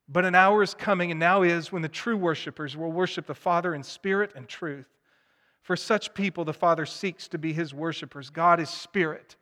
But 0.07 0.23
an 0.23 0.35
hour 0.35 0.63
is 0.63 0.73
coming, 0.73 1.11
and 1.11 1.19
now 1.19 1.41
is, 1.41 1.69
when 1.69 1.81
the 1.81 1.89
true 1.89 2.15
worshipers 2.15 2.77
will 2.77 2.93
worship 2.93 3.27
the 3.27 3.35
Father 3.35 3.75
in 3.75 3.83
spirit 3.83 4.31
and 4.37 4.47
truth. 4.47 4.87
For 5.63 5.75
such 5.75 6.13
people, 6.13 6.45
the 6.45 6.53
Father 6.53 6.85
seeks 6.85 7.27
to 7.27 7.37
be 7.37 7.51
his 7.51 7.73
worshipers. 7.73 8.29
God 8.29 8.61
is 8.61 8.69
spirit, 8.69 9.35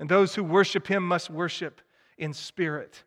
and 0.00 0.08
those 0.08 0.34
who 0.34 0.42
worship 0.42 0.86
him 0.86 1.06
must 1.06 1.28
worship 1.28 1.82
in 2.16 2.32
spirit 2.32 3.04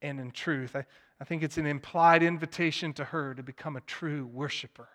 and 0.00 0.18
in 0.18 0.30
truth. 0.30 0.74
I, 0.74 0.86
I 1.20 1.24
think 1.24 1.42
it's 1.42 1.58
an 1.58 1.66
implied 1.66 2.22
invitation 2.22 2.94
to 2.94 3.04
her 3.04 3.34
to 3.34 3.42
become 3.42 3.76
a 3.76 3.82
true 3.82 4.24
worshiper. 4.32 4.88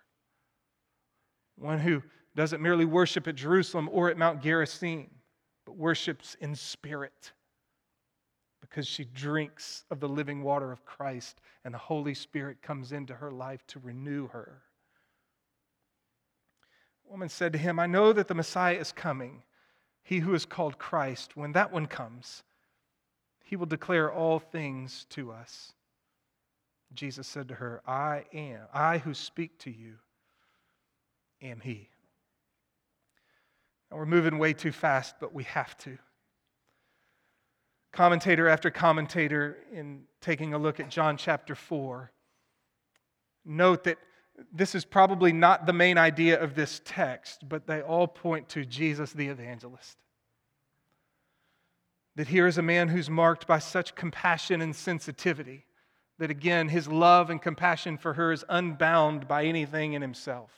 One 1.58 1.78
who 1.78 2.02
doesn't 2.36 2.60
merely 2.60 2.86
worship 2.86 3.28
at 3.28 3.36
Jerusalem 3.36 3.88
or 3.92 4.10
at 4.10 4.18
Mount 4.18 4.42
Gerizim, 4.42 5.12
but 5.70 5.78
worships 5.78 6.36
in 6.42 6.56
spirit 6.56 7.32
because 8.60 8.88
she 8.88 9.04
drinks 9.06 9.86
of 9.92 10.00
the 10.00 10.10
living 10.10 10.42
water 10.42 10.72
of 10.72 10.84
Christ 10.84 11.42
and 11.64 11.72
the 11.72 11.78
Holy 11.78 12.16
Spirit 12.16 12.64
comes 12.64 12.92
into 12.92 13.14
her 13.14 13.30
life 13.30 13.68
to 13.68 13.80
renew 13.80 14.28
her. 14.30 14.64
The 17.06 17.12
woman 17.12 17.30
said 17.30 17.54
to 17.54 17.60
him, 17.60 17.80
I 17.80 17.86
know 17.86 18.12
that 18.14 18.28
the 18.28 18.34
Messiah 18.34 18.78
is 18.78 18.92
coming, 18.92 19.44
he 20.02 20.18
who 20.18 20.34
is 20.34 20.44
called 20.44 20.80
Christ. 20.80 21.38
When 21.38 21.52
that 21.52 21.72
one 21.72 21.86
comes, 21.86 22.41
he 23.43 23.56
will 23.56 23.67
declare 23.67 24.12
all 24.12 24.39
things 24.39 25.06
to 25.12 25.32
us. 25.32 25.74
Jesus 26.96 27.28
said 27.28 27.48
to 27.50 27.56
her, 27.56 27.84
I 27.86 28.24
am, 28.34 28.62
I 28.74 28.98
who 28.98 29.13
speak 29.13 29.60
to 29.60 29.70
you 29.70 29.98
am 31.43 31.60
He. 31.60 31.89
Now 33.89 33.97
we're 33.97 34.06
moving 34.06 34.38
way 34.38 34.54
too 34.54 34.71
fast, 34.71 35.15
but 35.19 35.34
we 35.34 35.43
have 35.45 35.78
to. 35.80 35.97
Commentator 37.91 38.47
after 38.47 38.69
commentator, 38.69 39.58
in 39.73 40.04
taking 40.21 40.54
a 40.54 40.58
look 40.58 40.80
at 40.80 40.89
John 40.89 41.17
chapter 41.17 41.56
4, 41.56 42.12
note 43.45 43.84
that 43.86 43.97
this 44.54 44.75
is 44.75 44.86
probably 44.86 45.34
not 45.34 45.65
the 45.65 45.73
main 45.73 45.97
idea 45.97 46.39
of 46.39 46.56
this 46.56 46.82
text, 46.86 47.49
but 47.49 47.67
they 47.67 47.82
all 47.82 48.08
point 48.08 48.47
to 48.49 48.63
Jesus 48.63 49.12
the 49.12 49.28
evangelist. 49.28 49.97
That 52.15 52.28
here 52.28 52.47
is 52.47 52.58
a 52.58 52.62
man 52.63 52.89
who's 52.89 53.10
marked 53.10 53.47
by 53.47 53.60
such 53.60 53.95
compassion 53.95 54.62
and 54.62 54.75
sensitivity 54.75 55.65
that, 56.19 56.30
again, 56.30 56.69
his 56.69 56.88
love 56.88 57.30
and 57.30 57.41
compassion 57.41 57.97
for 57.97 58.13
her 58.13 58.32
is 58.32 58.45
unbound 58.49 59.28
by 59.28 59.45
anything 59.45 59.93
in 59.93 60.02
himself. 60.02 60.52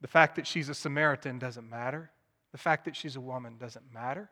The 0.00 0.08
fact 0.08 0.36
that 0.36 0.46
she's 0.46 0.68
a 0.68 0.74
Samaritan 0.74 1.38
doesn't 1.38 1.68
matter. 1.68 2.10
The 2.52 2.58
fact 2.58 2.86
that 2.86 2.96
she's 2.96 3.16
a 3.16 3.20
woman 3.20 3.56
doesn't 3.58 3.92
matter. 3.92 4.30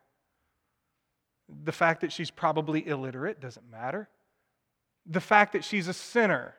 The 1.64 1.72
fact 1.72 2.00
that 2.00 2.12
she's 2.12 2.30
probably 2.30 2.86
illiterate 2.86 3.40
doesn't 3.40 3.70
matter. 3.70 4.08
The 5.06 5.20
fact 5.20 5.52
that 5.52 5.64
she's 5.64 5.88
a 5.88 5.92
sinner, 5.92 6.54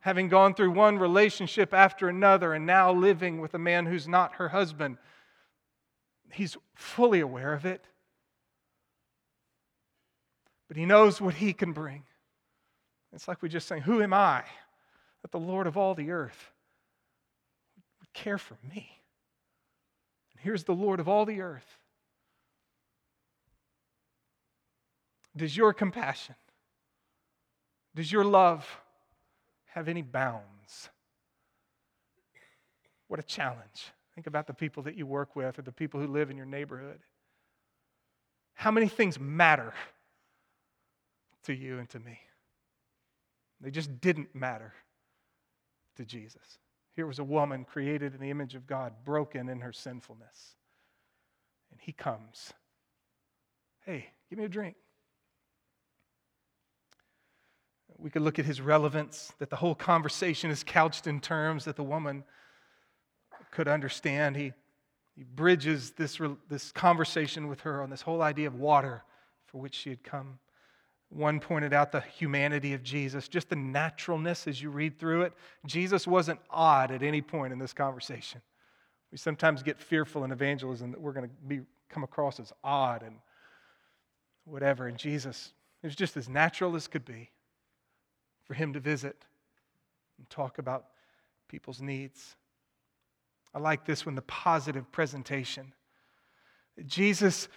having 0.00 0.28
gone 0.28 0.54
through 0.54 0.72
one 0.72 0.98
relationship 0.98 1.72
after 1.74 2.08
another 2.08 2.54
and 2.54 2.66
now 2.66 2.92
living 2.92 3.40
with 3.40 3.54
a 3.54 3.58
man 3.58 3.86
who's 3.86 4.08
not 4.08 4.34
her 4.36 4.48
husband, 4.48 4.98
he's 6.32 6.56
fully 6.74 7.20
aware 7.20 7.52
of 7.52 7.66
it. 7.66 7.84
But 10.68 10.76
he 10.76 10.86
knows 10.86 11.20
what 11.20 11.34
he 11.34 11.52
can 11.52 11.72
bring. 11.72 12.04
It's 13.12 13.26
like 13.26 13.42
we 13.42 13.48
just 13.48 13.66
saying, 13.66 13.82
Who 13.82 14.02
am 14.02 14.14
I 14.14 14.44
that 15.22 15.32
the 15.32 15.38
Lord 15.38 15.66
of 15.66 15.76
all 15.76 15.94
the 15.94 16.12
earth 16.12 16.52
care 18.14 18.38
for 18.38 18.56
me? 18.62 18.90
And 20.32 20.40
here's 20.40 20.64
the 20.64 20.74
Lord 20.74 21.00
of 21.00 21.08
all 21.08 21.24
the 21.24 21.40
earth. 21.40 21.78
Does 25.36 25.56
your 25.56 25.72
compassion, 25.72 26.34
does 27.94 28.10
your 28.10 28.24
love 28.24 28.68
have 29.66 29.88
any 29.88 30.02
bounds? 30.02 30.88
What 33.06 33.20
a 33.20 33.24
challenge. 33.24 33.92
Think 34.14 34.26
about 34.26 34.46
the 34.46 34.54
people 34.54 34.82
that 34.84 34.96
you 34.96 35.06
work 35.06 35.34
with 35.34 35.58
or 35.58 35.62
the 35.62 35.72
people 35.72 36.00
who 36.00 36.06
live 36.06 36.30
in 36.30 36.36
your 36.36 36.46
neighborhood. 36.46 37.00
How 38.54 38.70
many 38.70 38.88
things 38.88 39.18
matter 39.18 39.72
to 41.44 41.54
you 41.54 41.78
and 41.78 41.88
to 41.90 41.98
me? 41.98 42.18
They 43.60 43.70
just 43.70 44.00
didn't 44.00 44.34
matter 44.34 44.74
to 45.96 46.04
Jesus. 46.04 46.58
Here 46.96 47.06
was 47.06 47.18
a 47.18 47.24
woman 47.24 47.64
created 47.64 48.14
in 48.14 48.20
the 48.20 48.30
image 48.30 48.54
of 48.54 48.66
God, 48.66 48.92
broken 49.04 49.48
in 49.48 49.60
her 49.60 49.72
sinfulness. 49.72 50.56
And 51.70 51.80
he 51.80 51.92
comes. 51.92 52.52
Hey, 53.86 54.06
give 54.28 54.38
me 54.38 54.44
a 54.44 54.48
drink. 54.48 54.76
We 57.98 58.10
could 58.10 58.22
look 58.22 58.38
at 58.38 58.44
his 58.44 58.60
relevance, 58.60 59.32
that 59.38 59.50
the 59.50 59.56
whole 59.56 59.74
conversation 59.74 60.50
is 60.50 60.64
couched 60.64 61.06
in 61.06 61.20
terms 61.20 61.64
that 61.66 61.76
the 61.76 61.82
woman 61.82 62.24
could 63.50 63.68
understand. 63.68 64.36
He, 64.36 64.52
he 65.14 65.24
bridges 65.24 65.92
this, 65.92 66.18
this 66.48 66.72
conversation 66.72 67.48
with 67.48 67.60
her 67.60 67.82
on 67.82 67.90
this 67.90 68.02
whole 68.02 68.22
idea 68.22 68.46
of 68.46 68.54
water 68.54 69.02
for 69.46 69.58
which 69.58 69.74
she 69.74 69.90
had 69.90 70.02
come. 70.02 70.38
One 71.10 71.40
pointed 71.40 71.72
out 71.74 71.90
the 71.90 72.00
humanity 72.00 72.72
of 72.72 72.84
Jesus, 72.84 73.26
just 73.26 73.48
the 73.48 73.56
naturalness 73.56 74.46
as 74.46 74.62
you 74.62 74.70
read 74.70 74.98
through 74.98 75.22
it. 75.22 75.32
Jesus 75.66 76.06
wasn't 76.06 76.38
odd 76.48 76.92
at 76.92 77.02
any 77.02 77.20
point 77.20 77.52
in 77.52 77.58
this 77.58 77.72
conversation. 77.72 78.40
We 79.10 79.18
sometimes 79.18 79.64
get 79.64 79.80
fearful 79.80 80.22
in 80.22 80.30
evangelism 80.30 80.92
that 80.92 81.00
we're 81.00 81.12
going 81.12 81.28
to 81.28 81.34
be, 81.48 81.60
come 81.88 82.04
across 82.04 82.38
as 82.38 82.52
odd 82.62 83.02
and 83.02 83.16
whatever. 84.44 84.86
And 84.86 84.96
Jesus, 84.96 85.52
it 85.82 85.86
was 85.88 85.96
just 85.96 86.16
as 86.16 86.28
natural 86.28 86.76
as 86.76 86.86
could 86.86 87.04
be 87.04 87.30
for 88.44 88.54
him 88.54 88.72
to 88.72 88.80
visit 88.80 89.24
and 90.18 90.30
talk 90.30 90.58
about 90.58 90.86
people's 91.48 91.80
needs. 91.80 92.36
I 93.52 93.58
like 93.58 93.84
this 93.84 94.06
one 94.06 94.14
the 94.14 94.22
positive 94.22 94.90
presentation. 94.92 95.72
Jesus, 96.86 97.48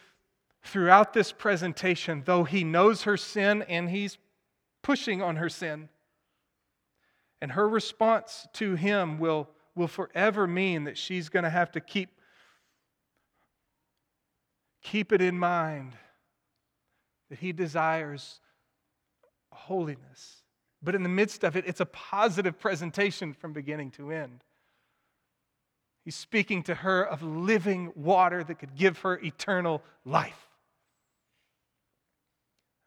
throughout 0.64 1.14
this 1.14 1.32
presentation, 1.32 2.24
though 2.26 2.44
he 2.44 2.64
knows 2.64 3.04
her 3.04 3.18
sin 3.18 3.62
and 3.64 3.90
he's 3.90 4.18
pushing 4.82 5.22
on 5.22 5.36
her 5.36 5.50
sin, 5.50 5.90
and 7.42 7.52
her 7.52 7.68
response 7.68 8.48
to 8.54 8.76
him 8.76 9.20
will, 9.20 9.50
will 9.76 9.88
forever 9.88 10.48
mean 10.48 10.86
that 10.86 10.98
she's 10.98 11.30
going 11.30 11.44
to 11.44 11.50
have 11.50 11.72
to 11.74 11.82
keep, 11.82 12.10
keep 14.82 15.12
it 15.12 15.22
in 15.22 15.38
mind 15.38 15.94
that 17.30 17.40
he 17.40 17.52
desires 17.52 18.40
holiness, 19.52 20.44
But 20.84 20.96
in 20.96 21.04
the 21.04 21.10
midst 21.10 21.44
of 21.44 21.56
it, 21.56 21.64
it's 21.66 21.80
a 21.80 21.86
positive 21.86 22.60
presentation 22.60 23.34
from 23.34 23.54
beginning 23.54 23.92
to 23.92 24.12
end. 24.12 24.44
He's 26.04 26.16
speaking 26.16 26.64
to 26.64 26.76
her 26.76 27.04
of 27.04 27.24
living 27.24 27.94
water 27.96 28.44
that 28.44 28.60
could 28.60 28.76
give 28.76 29.00
her 29.00 29.18
eternal 29.20 29.82
life. 30.04 30.50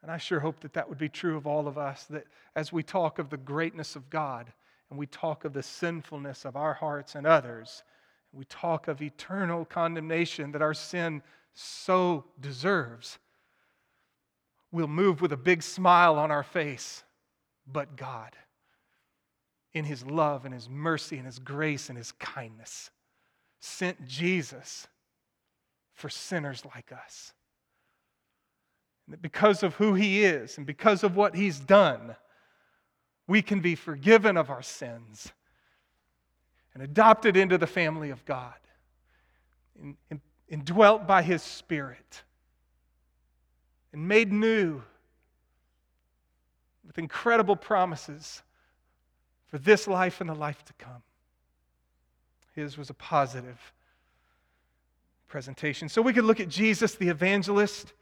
And 0.06 0.12
I 0.12 0.18
sure 0.18 0.38
hope 0.38 0.60
that 0.60 0.74
that 0.74 0.88
would 0.88 0.98
be 0.98 1.08
true 1.08 1.36
of 1.36 1.48
all 1.48 1.66
of 1.66 1.76
us, 1.76 2.04
that 2.10 2.28
as 2.54 2.72
we 2.72 2.84
talk 2.84 3.18
of 3.18 3.28
the 3.28 3.36
greatness 3.36 3.96
of 3.96 4.08
God 4.08 4.52
and 4.88 4.96
we 4.96 5.06
talk 5.08 5.44
of 5.44 5.52
the 5.52 5.64
sinfulness 5.64 6.44
of 6.44 6.54
our 6.54 6.74
hearts 6.74 7.16
and 7.16 7.26
others, 7.26 7.82
we 8.32 8.44
talk 8.44 8.86
of 8.86 9.02
eternal 9.02 9.64
condemnation 9.64 10.52
that 10.52 10.62
our 10.62 10.74
sin 10.74 11.22
so 11.54 12.24
deserves, 12.38 13.18
we'll 14.70 14.86
move 14.86 15.20
with 15.20 15.32
a 15.32 15.36
big 15.36 15.60
smile 15.60 16.20
on 16.20 16.30
our 16.30 16.44
face. 16.44 17.02
But 17.66 17.96
God, 17.96 18.36
in 19.74 19.84
His 19.84 20.06
love 20.06 20.44
and 20.44 20.54
His 20.54 20.68
mercy 20.68 21.16
and 21.16 21.26
His 21.26 21.40
grace 21.40 21.88
and 21.88 21.98
His 21.98 22.12
kindness, 22.12 22.92
sent 23.58 24.06
Jesus 24.06 24.86
for 25.94 26.08
sinners 26.08 26.62
like 26.76 26.92
us. 26.92 27.32
And 29.06 29.12
that 29.12 29.22
because 29.22 29.62
of 29.62 29.74
who 29.74 29.94
He 29.94 30.24
is 30.24 30.58
and 30.58 30.66
because 30.66 31.02
of 31.02 31.16
what 31.16 31.34
He's 31.34 31.58
done, 31.58 32.16
we 33.26 33.42
can 33.42 33.60
be 33.60 33.74
forgiven 33.74 34.36
of 34.36 34.50
our 34.50 34.62
sins 34.62 35.32
and 36.74 36.82
adopted 36.82 37.36
into 37.36 37.56
the 37.56 37.66
family 37.66 38.10
of 38.10 38.24
God, 38.24 38.54
indwelt 40.48 41.06
by 41.06 41.22
His 41.22 41.42
Spirit, 41.42 42.22
and 43.92 44.06
made 44.06 44.32
new 44.32 44.82
with 46.86 46.98
incredible 46.98 47.56
promises 47.56 48.42
for 49.46 49.58
this 49.58 49.88
life 49.88 50.20
and 50.20 50.28
the 50.28 50.34
life 50.34 50.64
to 50.64 50.72
come. 50.74 51.02
His 52.54 52.76
was 52.76 52.90
a 52.90 52.94
positive 52.94 53.72
presentation. 55.28 55.88
So 55.88 56.02
we 56.02 56.12
could 56.12 56.24
look 56.24 56.40
at 56.40 56.48
Jesus, 56.48 56.94
the 56.94 57.08
evangelist. 57.08 57.92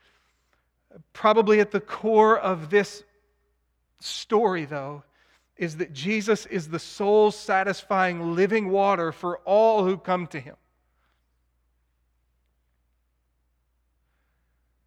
Probably 1.13 1.61
at 1.61 1.71
the 1.71 1.81
core 1.81 2.39
of 2.39 2.71
this 2.71 3.03
story, 4.01 4.65
though, 4.65 5.03
is 5.57 5.77
that 5.79 5.93
Jesus 5.93 6.47
is 6.47 6.69
the 6.69 6.79
soul 6.79 7.31
satisfying 7.31 8.35
living 8.35 8.71
water 8.71 9.13
for 9.13 9.39
all 9.39 9.85
who 9.85 9.97
come 9.97 10.27
to 10.29 10.41
him. 10.41 10.57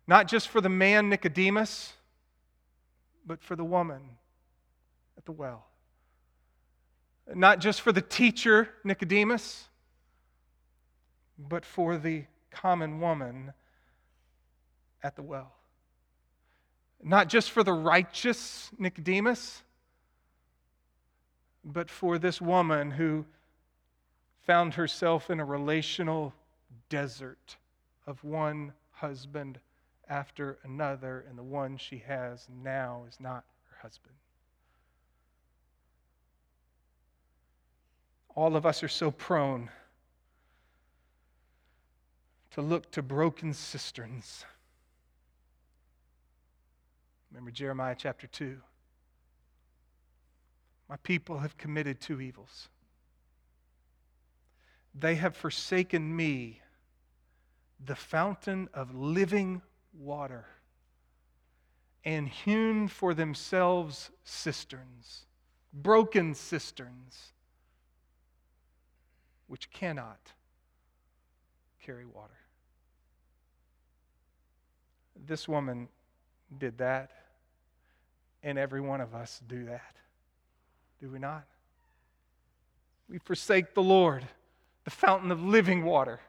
Not 0.07 0.27
just 0.27 0.47
for 0.47 0.61
the 0.61 0.69
man 0.69 1.09
Nicodemus, 1.09 1.93
but 3.25 3.43
for 3.43 3.55
the 3.55 3.65
woman 3.65 4.01
at 5.17 5.25
the 5.25 5.33
well. 5.33 5.65
Not 7.33 7.59
just 7.59 7.81
for 7.81 7.91
the 7.91 8.01
teacher 8.01 8.69
Nicodemus, 8.85 9.67
but 11.37 11.65
for 11.65 11.97
the 11.97 12.23
common 12.51 13.01
woman 13.01 13.51
at 15.03 15.17
the 15.17 15.21
well. 15.21 15.56
Not 17.03 17.29
just 17.29 17.51
for 17.51 17.63
the 17.63 17.73
righteous 17.73 18.71
Nicodemus, 18.77 19.63
but 21.63 21.89
for 21.89 22.17
this 22.17 22.41
woman 22.41 22.91
who 22.91 23.25
found 24.45 24.73
herself 24.73 25.29
in 25.29 25.39
a 25.39 25.45
relational 25.45 26.33
desert 26.89 27.57
of 28.05 28.23
one 28.23 28.73
husband 28.91 29.59
after 30.09 30.57
another, 30.63 31.25
and 31.27 31.37
the 31.37 31.43
one 31.43 31.77
she 31.77 31.97
has 32.07 32.47
now 32.63 33.03
is 33.09 33.19
not 33.19 33.43
her 33.69 33.77
husband. 33.81 34.15
All 38.33 38.55
of 38.55 38.65
us 38.65 38.83
are 38.83 38.87
so 38.87 39.11
prone 39.11 39.69
to 42.51 42.61
look 42.61 42.89
to 42.91 43.01
broken 43.01 43.53
cisterns. 43.53 44.45
Remember 47.37 47.51
Jeremiah 47.51 47.95
chapter 47.95 48.25
2. 48.25 48.57
My 50.89 50.95
people 51.03 51.37
have 51.37 51.55
committed 51.55 52.01
two 52.01 52.19
evils. 52.19 52.67
They 54.95 55.13
have 55.13 55.35
forsaken 55.35 56.15
me, 56.15 56.63
the 57.85 57.95
fountain 57.95 58.69
of 58.73 58.95
living 58.95 59.61
water, 59.93 60.47
and 62.03 62.27
hewn 62.27 62.87
for 62.87 63.13
themselves 63.13 64.09
cisterns, 64.23 65.27
broken 65.71 66.33
cisterns, 66.33 67.33
which 69.45 69.69
cannot 69.69 70.33
carry 71.83 72.05
water. 72.05 72.39
This 75.27 75.47
woman 75.47 75.87
did 76.57 76.79
that, 76.79 77.11
and 78.47 78.57
every 78.57 78.79
one 78.79 79.01
of 79.01 79.13
us 79.13 79.41
do 79.45 79.65
that. 79.65 79.97
Do 81.01 81.09
we 81.09 81.19
not? 81.19 81.43
We 83.09 83.17
forsake 83.17 83.73
the 83.73 83.83
Lord, 83.83 84.25
the 84.85 84.89
fountain 84.89 85.31
of 85.31 85.43
living 85.43 85.83
water, 85.83 86.21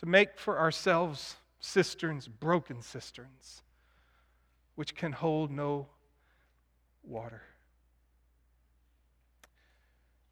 to 0.00 0.06
make 0.06 0.38
for 0.38 0.58
ourselves 0.58 1.36
cisterns, 1.60 2.28
broken 2.28 2.82
cisterns, 2.82 3.62
which 4.74 4.94
can 4.94 5.12
hold 5.12 5.50
no 5.50 5.86
water. 7.04 7.40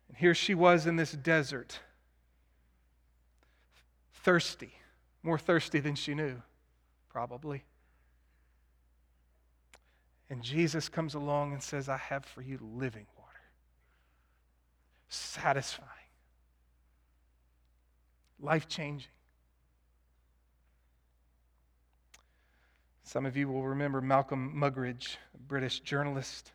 And 0.08 0.18
here 0.18 0.34
she 0.34 0.54
was 0.54 0.86
in 0.86 0.96
this 0.96 1.12
desert, 1.12 1.80
thirsty, 4.12 4.74
more 5.22 5.38
thirsty 5.38 5.80
than 5.80 5.94
she 5.94 6.14
knew, 6.14 6.42
probably. 7.08 7.64
And 10.30 10.42
Jesus 10.42 10.88
comes 10.88 11.14
along 11.14 11.52
and 11.52 11.62
says, 11.62 11.88
I 11.88 11.96
have 11.96 12.24
for 12.24 12.42
you 12.42 12.58
living 12.76 13.06
water, 13.16 13.40
satisfying, 15.08 15.88
life 18.40 18.68
changing. 18.68 19.10
Some 23.04 23.24
of 23.24 23.38
you 23.38 23.48
will 23.48 23.66
remember 23.66 24.02
Malcolm 24.02 24.52
Muggeridge, 24.54 25.16
a 25.34 25.38
British 25.38 25.80
journalist. 25.80 26.52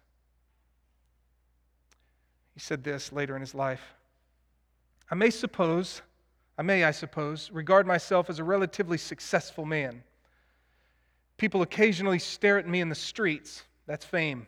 He 2.54 2.60
said 2.60 2.84
this 2.84 3.12
later 3.12 3.36
in 3.36 3.42
his 3.42 3.56
life 3.56 3.82
I 5.10 5.16
may 5.16 5.32
suppose, 5.32 6.04
I 6.58 6.62
may, 6.62 6.84
I 6.84 6.92
suppose, 6.92 7.50
regard 7.52 7.88
myself 7.88 8.30
as 8.30 8.38
a 8.38 8.44
relatively 8.44 9.00
successful 9.00 9.66
man. 9.66 10.04
People 11.44 11.62
occasionally 11.62 12.20
stare 12.20 12.58
at 12.58 12.70
me 12.70 12.80
in 12.80 12.88
the 12.88 12.96
streets. 12.96 13.64
That's 13.86 14.06
fame. 14.06 14.48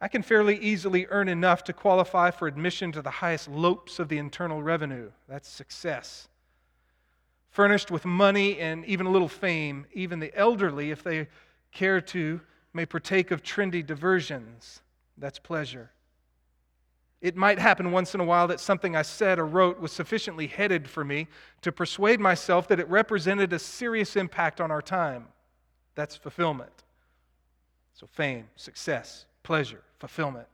I 0.00 0.06
can 0.06 0.22
fairly 0.22 0.56
easily 0.58 1.08
earn 1.10 1.28
enough 1.28 1.64
to 1.64 1.72
qualify 1.72 2.30
for 2.30 2.46
admission 2.46 2.92
to 2.92 3.02
the 3.02 3.10
highest 3.10 3.48
lopes 3.48 3.98
of 3.98 4.08
the 4.08 4.18
Internal 4.18 4.62
Revenue. 4.62 5.10
That's 5.26 5.48
success 5.48 6.28
furnished 7.50 7.90
with 7.90 8.04
money 8.04 8.58
and 8.60 8.84
even 8.86 9.04
a 9.04 9.10
little 9.10 9.28
fame. 9.28 9.84
Even 9.92 10.20
the 10.20 10.32
elderly, 10.38 10.92
if 10.92 11.02
they 11.02 11.26
care 11.72 12.00
to, 12.00 12.40
may 12.72 12.86
partake 12.86 13.32
of 13.32 13.42
trendy 13.42 13.84
diversions. 13.84 14.80
That's 15.18 15.40
pleasure. 15.40 15.90
It 17.22 17.36
might 17.36 17.60
happen 17.60 17.92
once 17.92 18.14
in 18.14 18.20
a 18.20 18.24
while 18.24 18.48
that 18.48 18.58
something 18.58 18.96
I 18.96 19.02
said 19.02 19.38
or 19.38 19.46
wrote 19.46 19.80
was 19.80 19.92
sufficiently 19.92 20.48
headed 20.48 20.90
for 20.90 21.04
me 21.04 21.28
to 21.62 21.70
persuade 21.70 22.18
myself 22.18 22.66
that 22.68 22.80
it 22.80 22.88
represented 22.88 23.52
a 23.52 23.60
serious 23.60 24.16
impact 24.16 24.60
on 24.60 24.72
our 24.72 24.82
time. 24.82 25.28
That's 25.94 26.16
fulfillment. 26.16 26.72
So, 27.94 28.08
fame, 28.08 28.48
success, 28.56 29.26
pleasure, 29.44 29.82
fulfillment. 30.00 30.48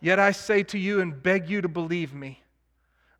Yet 0.00 0.18
I 0.18 0.32
say 0.32 0.64
to 0.64 0.78
you 0.78 1.00
and 1.00 1.22
beg 1.22 1.48
you 1.48 1.60
to 1.62 1.68
believe 1.68 2.12
me 2.12 2.42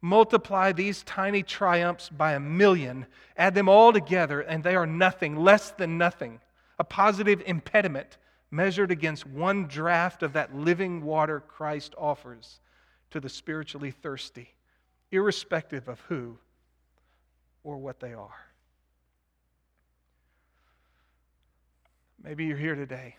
multiply 0.05 0.71
these 0.71 1.03
tiny 1.05 1.43
triumphs 1.43 2.11
by 2.11 2.35
a 2.35 2.41
million, 2.41 3.07
add 3.39 3.55
them 3.55 3.71
all 3.71 3.91
together, 3.91 4.43
and 4.43 4.63
they 4.63 4.77
are 4.77 4.87
nothing, 4.87 5.35
less 5.35 5.71
than 5.71 5.97
nothing, 5.97 6.39
a 6.79 6.85
positive 6.85 7.43
impediment 7.47 8.19
measured 8.55 8.93
against 8.93 9.27
one 9.27 9.67
draft 9.67 10.23
of 10.23 10.33
that 10.35 10.55
living 10.55 11.03
water 11.03 11.41
Christ 11.41 11.95
offers 11.99 12.61
to 13.11 13.19
the 13.19 13.29
spiritually 13.29 13.91
thirsty, 13.91 14.55
irrespective 15.11 15.89
of 15.89 16.01
who 16.03 16.39
or 17.65 17.77
what 17.79 17.99
they 17.99 18.15
are. 18.15 18.47
Maybe 22.23 22.45
you're 22.45 22.57
here 22.57 22.77
today 22.77 23.17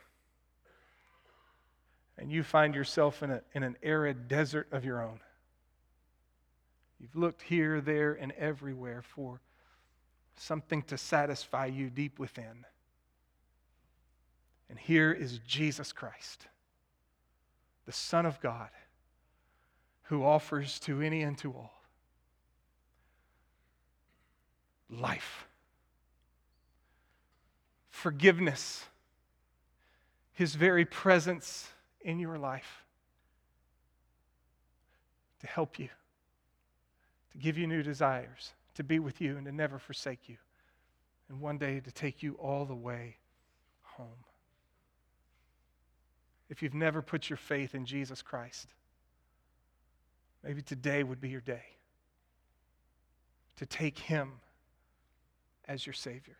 and 2.17 2.31
you 2.31 2.41
find 2.41 2.73
yourself 2.73 3.21
in, 3.21 3.31
a, 3.31 3.41
in 3.53 3.63
an 3.63 3.75
arid 3.83 4.29
desert 4.29 4.67
of 4.71 4.85
your 4.85 5.03
own. 5.03 5.19
You've 6.99 7.15
looked 7.15 7.41
here, 7.41 7.81
there, 7.81 8.13
and 8.13 8.31
everywhere 8.33 9.01
for 9.01 9.41
something 10.37 10.81
to 10.83 10.97
satisfy 10.97 11.65
you 11.65 11.89
deep 11.89 12.19
within. 12.19 12.65
And 14.69 14.79
here 14.79 15.11
is 15.11 15.39
Jesus 15.39 15.91
Christ, 15.91 16.47
the 17.85 17.91
Son 17.91 18.25
of 18.25 18.39
God, 18.41 18.69
who 20.03 20.23
offers 20.23 20.79
to 20.81 21.01
any 21.01 21.21
and 21.21 21.37
to 21.39 21.51
all 21.51 21.75
life, 24.89 25.47
forgiveness, 27.89 28.85
his 30.33 30.55
very 30.55 30.85
presence 30.85 31.69
in 32.01 32.19
your 32.19 32.37
life 32.37 32.83
to 35.39 35.47
help 35.47 35.79
you, 35.79 35.89
to 37.31 37.37
give 37.37 37.57
you 37.57 37.67
new 37.67 37.83
desires, 37.83 38.53
to 38.75 38.83
be 38.83 38.99
with 38.99 39.21
you, 39.21 39.37
and 39.37 39.45
to 39.45 39.51
never 39.51 39.79
forsake 39.79 40.29
you, 40.29 40.37
and 41.29 41.39
one 41.39 41.57
day 41.57 41.79
to 41.79 41.91
take 41.91 42.21
you 42.21 42.33
all 42.33 42.65
the 42.65 42.75
way 42.75 43.17
home. 43.83 44.24
If 46.49 46.61
you've 46.61 46.73
never 46.73 47.01
put 47.01 47.29
your 47.29 47.37
faith 47.37 47.73
in 47.75 47.85
Jesus 47.85 48.21
Christ, 48.21 48.67
maybe 50.43 50.61
today 50.61 51.03
would 51.03 51.19
be 51.19 51.29
your 51.29 51.41
day 51.41 51.63
to 53.57 53.65
take 53.65 53.97
Him 53.97 54.33
as 55.67 55.85
your 55.85 55.93
Savior. 55.93 56.37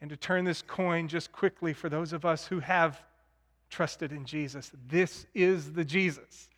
And 0.00 0.10
to 0.10 0.16
turn 0.16 0.44
this 0.44 0.62
coin 0.62 1.08
just 1.08 1.32
quickly 1.32 1.72
for 1.72 1.88
those 1.88 2.12
of 2.12 2.24
us 2.24 2.46
who 2.46 2.60
have 2.60 3.02
trusted 3.70 4.12
in 4.12 4.24
Jesus, 4.24 4.70
this 4.88 5.26
is 5.34 5.72
the 5.72 5.84
Jesus 5.84 6.48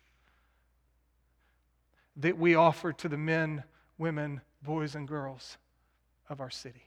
that 2.17 2.37
we 2.37 2.55
offer 2.55 2.91
to 2.93 3.09
the 3.09 3.17
men, 3.17 3.63
women, 3.97 4.41
boys, 4.61 4.95
and 4.95 5.07
girls 5.07 5.57
of 6.29 6.41
our 6.41 6.49
city. 6.49 6.85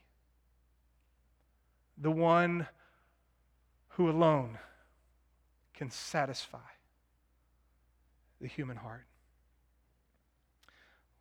The 1.97 2.11
one 2.11 2.67
who 3.95 4.09
alone 4.09 4.57
can 5.73 5.89
satisfy 5.89 6.57
the 8.41 8.47
human 8.47 8.77
heart. 8.77 9.05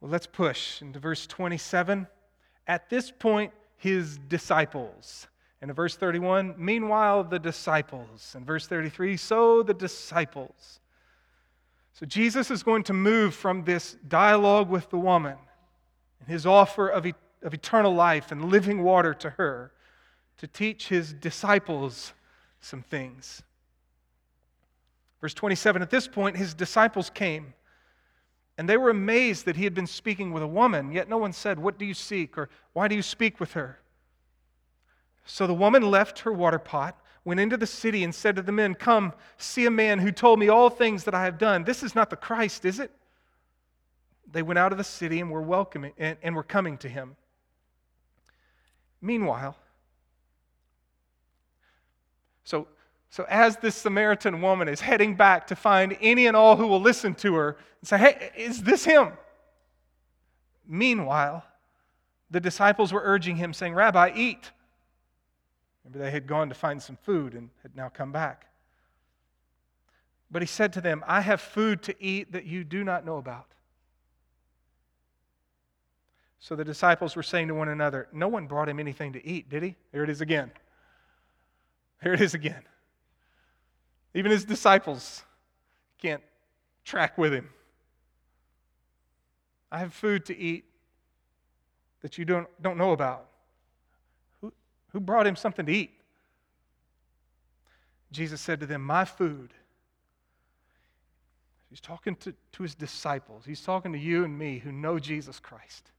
Well, 0.00 0.10
let's 0.10 0.26
push 0.26 0.82
into 0.82 0.98
verse 0.98 1.26
27. 1.26 2.06
At 2.66 2.90
this 2.90 3.10
point, 3.10 3.52
his 3.76 4.18
disciples. 4.28 5.28
And 5.60 5.70
in 5.70 5.74
verse 5.74 5.96
31, 5.96 6.54
meanwhile, 6.58 7.22
the 7.24 7.38
disciples. 7.38 8.34
In 8.36 8.44
verse 8.44 8.66
33, 8.66 9.16
so 9.16 9.62
the 9.62 9.74
disciples. 9.74 10.80
So 11.92 12.06
Jesus 12.06 12.50
is 12.50 12.62
going 12.64 12.82
to 12.84 12.92
move 12.92 13.34
from 13.34 13.64
this 13.64 13.96
dialogue 14.08 14.68
with 14.68 14.90
the 14.90 14.98
woman 14.98 15.36
and 16.18 16.28
his 16.28 16.44
offer 16.44 16.88
of, 16.88 17.06
e- 17.06 17.14
of 17.42 17.54
eternal 17.54 17.94
life 17.94 18.32
and 18.32 18.46
living 18.46 18.82
water 18.82 19.14
to 19.14 19.30
her 19.30 19.70
to 20.38 20.48
teach 20.48 20.88
his 20.88 21.12
disciples 21.12 22.12
some 22.64 22.82
things. 22.82 23.42
Verse 25.20 25.34
27 25.34 25.82
At 25.82 25.90
this 25.90 26.08
point, 26.08 26.36
his 26.36 26.54
disciples 26.54 27.10
came 27.10 27.54
and 28.56 28.68
they 28.68 28.76
were 28.76 28.90
amazed 28.90 29.46
that 29.46 29.56
he 29.56 29.64
had 29.64 29.74
been 29.74 29.86
speaking 29.86 30.32
with 30.32 30.42
a 30.42 30.46
woman, 30.48 30.92
yet 30.92 31.08
no 31.08 31.18
one 31.18 31.32
said, 31.32 31.58
What 31.58 31.78
do 31.78 31.84
you 31.84 31.94
seek? 31.94 32.38
or 32.38 32.48
Why 32.72 32.88
do 32.88 32.94
you 32.94 33.02
speak 33.02 33.40
with 33.40 33.52
her? 33.52 33.80
So 35.24 35.46
the 35.46 35.54
woman 35.54 35.90
left 35.90 36.20
her 36.20 36.32
water 36.32 36.58
pot, 36.58 37.00
went 37.24 37.40
into 37.40 37.56
the 37.56 37.66
city, 37.66 38.04
and 38.04 38.14
said 38.14 38.36
to 38.36 38.42
the 38.42 38.52
men, 38.52 38.74
Come, 38.74 39.12
see 39.38 39.66
a 39.66 39.70
man 39.70 39.98
who 39.98 40.12
told 40.12 40.38
me 40.38 40.48
all 40.48 40.70
things 40.70 41.04
that 41.04 41.14
I 41.14 41.24
have 41.24 41.38
done. 41.38 41.64
This 41.64 41.82
is 41.82 41.94
not 41.94 42.10
the 42.10 42.16
Christ, 42.16 42.64
is 42.64 42.78
it? 42.78 42.92
They 44.30 44.42
went 44.42 44.58
out 44.58 44.72
of 44.72 44.78
the 44.78 44.84
city 44.84 45.20
and 45.20 45.30
were 45.30 45.42
welcoming 45.42 45.92
and, 45.98 46.16
and 46.22 46.36
were 46.36 46.42
coming 46.42 46.76
to 46.78 46.88
him. 46.88 47.16
Meanwhile, 49.00 49.56
so 52.44 52.68
so, 53.14 53.24
as 53.28 53.58
this 53.58 53.76
Samaritan 53.76 54.42
woman 54.42 54.66
is 54.66 54.80
heading 54.80 55.14
back 55.14 55.46
to 55.46 55.54
find 55.54 55.96
any 56.00 56.26
and 56.26 56.36
all 56.36 56.56
who 56.56 56.66
will 56.66 56.80
listen 56.80 57.14
to 57.14 57.36
her 57.36 57.56
and 57.80 57.86
say, 57.86 57.96
Hey, 57.96 58.32
is 58.36 58.64
this 58.64 58.84
him? 58.84 59.12
Meanwhile, 60.66 61.44
the 62.28 62.40
disciples 62.40 62.92
were 62.92 63.02
urging 63.04 63.36
him, 63.36 63.52
saying, 63.52 63.72
Rabbi, 63.72 64.10
eat. 64.16 64.50
Remember, 65.84 66.04
they 66.04 66.10
had 66.10 66.26
gone 66.26 66.48
to 66.48 66.56
find 66.56 66.82
some 66.82 66.96
food 67.04 67.34
and 67.34 67.50
had 67.62 67.76
now 67.76 67.88
come 67.88 68.10
back. 68.10 68.48
But 70.28 70.42
he 70.42 70.46
said 70.46 70.72
to 70.72 70.80
them, 70.80 71.04
I 71.06 71.20
have 71.20 71.40
food 71.40 71.84
to 71.84 71.94
eat 72.02 72.32
that 72.32 72.46
you 72.46 72.64
do 72.64 72.82
not 72.82 73.06
know 73.06 73.18
about. 73.18 73.46
So 76.40 76.56
the 76.56 76.64
disciples 76.64 77.14
were 77.14 77.22
saying 77.22 77.46
to 77.46 77.54
one 77.54 77.68
another, 77.68 78.08
No 78.12 78.26
one 78.26 78.48
brought 78.48 78.68
him 78.68 78.80
anything 78.80 79.12
to 79.12 79.24
eat, 79.24 79.48
did 79.48 79.62
he? 79.62 79.76
Here 79.92 80.02
it 80.02 80.10
is 80.10 80.20
again. 80.20 80.50
Here 82.02 82.12
it 82.12 82.20
is 82.20 82.34
again. 82.34 82.62
Even 84.14 84.30
his 84.30 84.44
disciples 84.44 85.22
can't 86.00 86.22
track 86.84 87.18
with 87.18 87.32
him. 87.32 87.48
I 89.72 89.78
have 89.78 89.92
food 89.92 90.26
to 90.26 90.38
eat 90.38 90.64
that 92.02 92.18
you 92.18 92.24
don't, 92.24 92.46
don't 92.62 92.76
know 92.76 92.92
about. 92.92 93.26
Who, 94.40 94.52
who 94.92 95.00
brought 95.00 95.26
him 95.26 95.34
something 95.34 95.66
to 95.66 95.72
eat? 95.72 95.90
Jesus 98.12 98.40
said 98.40 98.60
to 98.60 98.66
them, 98.66 98.82
My 98.82 99.04
food. 99.04 99.52
He's 101.70 101.80
talking 101.80 102.14
to, 102.16 102.32
to 102.52 102.62
his 102.62 102.76
disciples. 102.76 103.44
He's 103.44 103.62
talking 103.62 103.92
to 103.92 103.98
you 103.98 104.24
and 104.24 104.38
me 104.38 104.58
who 104.58 104.70
know 104.70 105.00
Jesus 105.00 105.40
Christ. 105.40 105.90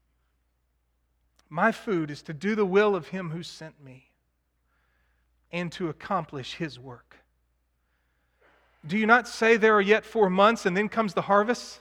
My 1.50 1.70
food 1.70 2.10
is 2.10 2.22
to 2.22 2.32
do 2.32 2.54
the 2.54 2.64
will 2.64 2.96
of 2.96 3.08
him 3.08 3.28
who 3.28 3.42
sent 3.42 3.84
me 3.84 4.06
and 5.52 5.70
to 5.72 5.88
accomplish 5.88 6.54
his 6.54 6.78
work. 6.78 7.16
Do 8.86 8.96
you 8.96 9.06
not 9.06 9.26
say 9.26 9.56
there 9.56 9.74
are 9.74 9.80
yet 9.80 10.04
four 10.04 10.30
months 10.30 10.66
and 10.66 10.76
then 10.76 10.88
comes 10.88 11.14
the 11.14 11.22
harvest? 11.22 11.80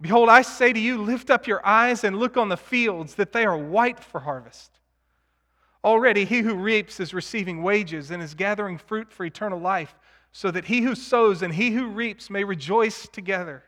Behold, 0.00 0.28
I 0.28 0.42
say 0.42 0.72
to 0.72 0.80
you, 0.80 0.98
lift 1.00 1.30
up 1.30 1.46
your 1.46 1.64
eyes 1.64 2.02
and 2.02 2.18
look 2.18 2.36
on 2.36 2.48
the 2.48 2.56
fields, 2.56 3.14
that 3.14 3.32
they 3.32 3.44
are 3.44 3.56
white 3.56 4.00
for 4.00 4.20
harvest. 4.20 4.80
Already 5.84 6.24
he 6.24 6.40
who 6.40 6.56
reaps 6.56 6.98
is 6.98 7.14
receiving 7.14 7.62
wages 7.62 8.10
and 8.10 8.20
is 8.22 8.34
gathering 8.34 8.78
fruit 8.78 9.12
for 9.12 9.24
eternal 9.24 9.60
life, 9.60 9.94
so 10.32 10.50
that 10.50 10.64
he 10.64 10.80
who 10.80 10.94
sows 10.94 11.42
and 11.42 11.54
he 11.54 11.70
who 11.70 11.86
reaps 11.86 12.30
may 12.30 12.42
rejoice 12.42 13.06
together. 13.08 13.62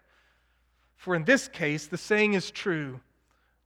For 0.96 1.14
in 1.14 1.24
this 1.24 1.46
case, 1.46 1.86
the 1.86 1.98
saying 1.98 2.34
is 2.34 2.50
true 2.50 3.00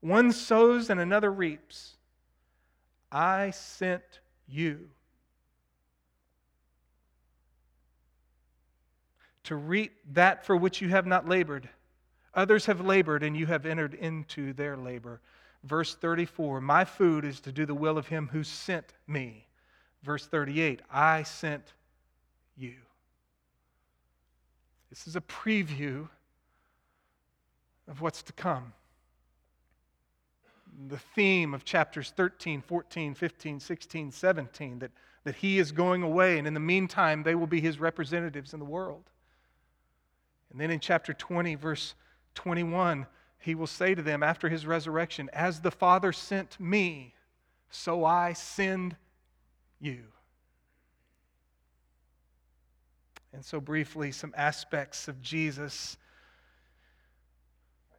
one 0.01 0.31
sows 0.31 0.89
and 0.89 0.99
another 0.99 1.31
reaps. 1.31 1.95
I 3.11 3.49
sent 3.51 4.03
you 4.47 4.89
to 9.49 9.55
reap 9.55 9.93
that 10.13 10.45
for 10.45 10.55
which 10.55 10.79
you 10.79 10.89
have 10.89 11.07
not 11.07 11.27
labored. 11.27 11.67
Others 12.35 12.67
have 12.67 12.81
labored, 12.81 13.23
and 13.23 13.35
you 13.35 13.47
have 13.47 13.65
entered 13.65 13.95
into 13.95 14.53
their 14.53 14.77
labor. 14.77 15.21
Verse 15.63 15.95
34 15.95 16.61
My 16.61 16.85
food 16.85 17.25
is 17.25 17.39
to 17.41 17.51
do 17.51 17.65
the 17.65 17.73
will 17.73 17.97
of 17.97 18.07
him 18.07 18.29
who 18.31 18.43
sent 18.43 18.93
me. 19.07 19.47
Verse 20.03 20.27
38 20.27 20.83
I 20.91 21.23
sent 21.23 21.73
you. 22.55 22.75
This 24.91 25.07
is 25.07 25.15
a 25.15 25.21
preview 25.21 26.07
of 27.87 28.01
what's 28.01 28.21
to 28.21 28.33
come. 28.33 28.71
The 30.89 30.99
theme 31.15 31.55
of 31.55 31.65
chapters 31.65 32.13
13, 32.15 32.61
14, 32.61 33.15
15, 33.15 33.59
16, 33.59 34.11
17 34.11 34.77
that, 34.77 34.91
that 35.23 35.33
he 35.33 35.57
is 35.57 35.71
going 35.71 36.03
away, 36.03 36.37
and 36.37 36.45
in 36.45 36.53
the 36.53 36.59
meantime, 36.59 37.23
they 37.23 37.33
will 37.33 37.47
be 37.47 37.59
his 37.59 37.79
representatives 37.79 38.53
in 38.53 38.59
the 38.59 38.65
world. 38.65 39.09
And 40.51 40.59
then 40.59 40.71
in 40.71 40.79
chapter 40.79 41.13
20, 41.13 41.55
verse 41.55 41.95
21, 42.35 43.05
he 43.39 43.55
will 43.55 43.67
say 43.67 43.95
to 43.95 44.01
them 44.01 44.23
after 44.23 44.49
his 44.49 44.65
resurrection, 44.65 45.29
As 45.33 45.61
the 45.61 45.71
Father 45.71 46.11
sent 46.11 46.59
me, 46.59 47.13
so 47.69 48.03
I 48.03 48.33
send 48.33 48.95
you. 49.79 50.03
And 53.31 53.45
so, 53.45 53.61
briefly, 53.61 54.11
some 54.11 54.33
aspects 54.35 55.07
of 55.07 55.21
Jesus 55.21 55.97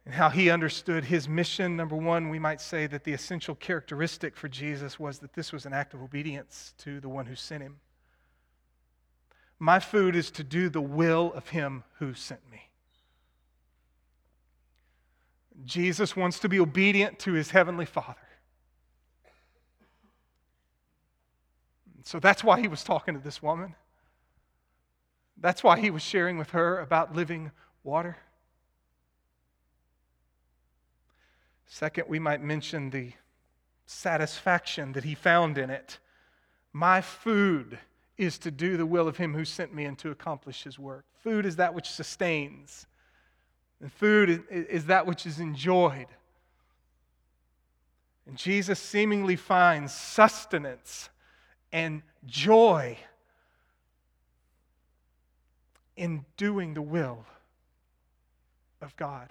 and 0.05 0.13
how 0.13 0.29
he 0.29 0.49
understood 0.49 1.05
his 1.05 1.29
mission. 1.29 1.77
Number 1.77 1.95
one, 1.95 2.29
we 2.29 2.39
might 2.39 2.59
say 2.59 2.87
that 2.87 3.03
the 3.03 3.13
essential 3.13 3.55
characteristic 3.55 4.35
for 4.35 4.49
Jesus 4.49 4.99
was 4.99 5.19
that 5.19 5.33
this 5.33 5.53
was 5.53 5.65
an 5.65 5.73
act 5.73 5.93
of 5.93 6.01
obedience 6.01 6.73
to 6.79 6.99
the 6.99 7.09
one 7.09 7.27
who 7.27 7.35
sent 7.35 7.61
him. 7.61 7.77
My 9.61 9.79
food 9.79 10.15
is 10.15 10.31
to 10.31 10.43
do 10.43 10.69
the 10.69 10.81
will 10.81 11.31
of 11.33 11.49
him 11.49 11.83
who 11.99 12.15
sent 12.15 12.41
me. 12.49 12.71
Jesus 15.63 16.15
wants 16.15 16.39
to 16.39 16.49
be 16.49 16.59
obedient 16.59 17.19
to 17.19 17.33
his 17.33 17.51
heavenly 17.51 17.85
Father. 17.85 18.15
So 22.01 22.19
that's 22.19 22.43
why 22.43 22.59
he 22.59 22.67
was 22.67 22.83
talking 22.83 23.13
to 23.13 23.19
this 23.19 23.43
woman. 23.43 23.75
That's 25.37 25.63
why 25.63 25.79
he 25.79 25.91
was 25.91 26.01
sharing 26.01 26.39
with 26.39 26.49
her 26.49 26.79
about 26.79 27.15
living 27.15 27.51
water. 27.83 28.17
Second, 31.67 32.05
we 32.07 32.17
might 32.17 32.41
mention 32.41 32.89
the 32.89 33.13
satisfaction 33.85 34.93
that 34.93 35.03
he 35.03 35.13
found 35.13 35.59
in 35.59 35.69
it 35.69 35.99
My 36.73 37.01
food 37.01 37.77
is 38.17 38.37
to 38.39 38.51
do 38.51 38.77
the 38.77 38.85
will 38.85 39.07
of 39.07 39.17
him 39.17 39.33
who 39.33 39.45
sent 39.45 39.73
me 39.73 39.85
and 39.85 39.97
to 39.99 40.11
accomplish 40.11 40.63
his 40.63 40.77
work. 40.77 41.05
Food 41.23 41.45
is 41.45 41.55
that 41.55 41.73
which 41.73 41.89
sustains, 41.89 42.85
and 43.79 43.91
food 43.91 44.43
is 44.49 44.85
that 44.85 45.05
which 45.05 45.25
is 45.25 45.39
enjoyed. 45.39 46.07
And 48.27 48.37
Jesus 48.37 48.79
seemingly 48.79 49.35
finds 49.35 49.93
sustenance 49.93 51.09
and 51.71 52.03
joy 52.25 52.97
in 55.95 56.25
doing 56.37 56.73
the 56.73 56.81
will 56.81 57.25
of 58.81 58.95
God. 58.95 59.29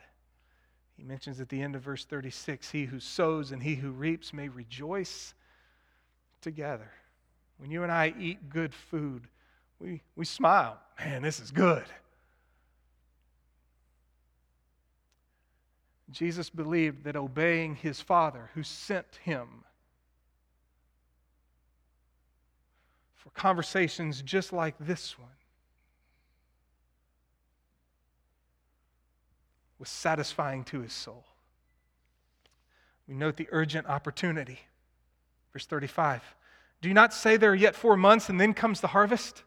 He 0.97 1.03
mentions 1.03 1.41
at 1.41 1.49
the 1.49 1.63
end 1.63 1.77
of 1.77 1.83
verse 1.83 2.05
36 2.05 2.71
He 2.71 2.85
who 2.85 3.01
sows 3.01 3.53
and 3.53 3.63
he 3.63 3.77
who 3.77 3.91
reaps 3.91 4.33
may 4.33 4.49
rejoice 4.49 5.35
together. 6.41 6.91
When 7.61 7.71
you 7.71 7.83
and 7.83 7.93
I 7.93 8.15
eat 8.19 8.49
good 8.49 8.75
food, 8.75 9.29
we, 9.79 10.01
we 10.17 10.25
smile. 10.25 10.79
Man, 10.99 11.21
this 11.21 11.39
is 11.39 11.51
good. 11.51 11.85
Jesus 16.11 16.49
believed 16.49 17.05
that 17.05 17.17
obeying 17.17 17.77
his 17.77 18.01
Father 18.01 18.49
who 18.55 18.63
sent 18.63 19.07
him 19.23 19.65
for 23.15 23.29
conversations 23.31 24.23
just 24.23 24.55
like 24.55 24.75
this 24.81 25.19
one 25.19 25.29
was 29.79 29.91
satisfying 29.91 30.65
to 30.65 30.81
his 30.81 30.95
soul. 30.95 31.27
We 33.07 33.15
note 33.15 33.37
the 33.37 33.49
urgent 33.53 33.87
opportunity. 33.87 34.61
Verse 35.53 35.67
35 35.67 36.23
Do 36.81 36.89
you 36.89 36.95
not 36.95 37.13
say 37.13 37.37
there 37.37 37.53
are 37.53 37.55
yet 37.55 37.75
four 37.75 37.97
months 37.97 38.29
and 38.29 38.41
then 38.41 38.55
comes 38.55 38.81
the 38.81 38.89
harvest? 38.89 39.43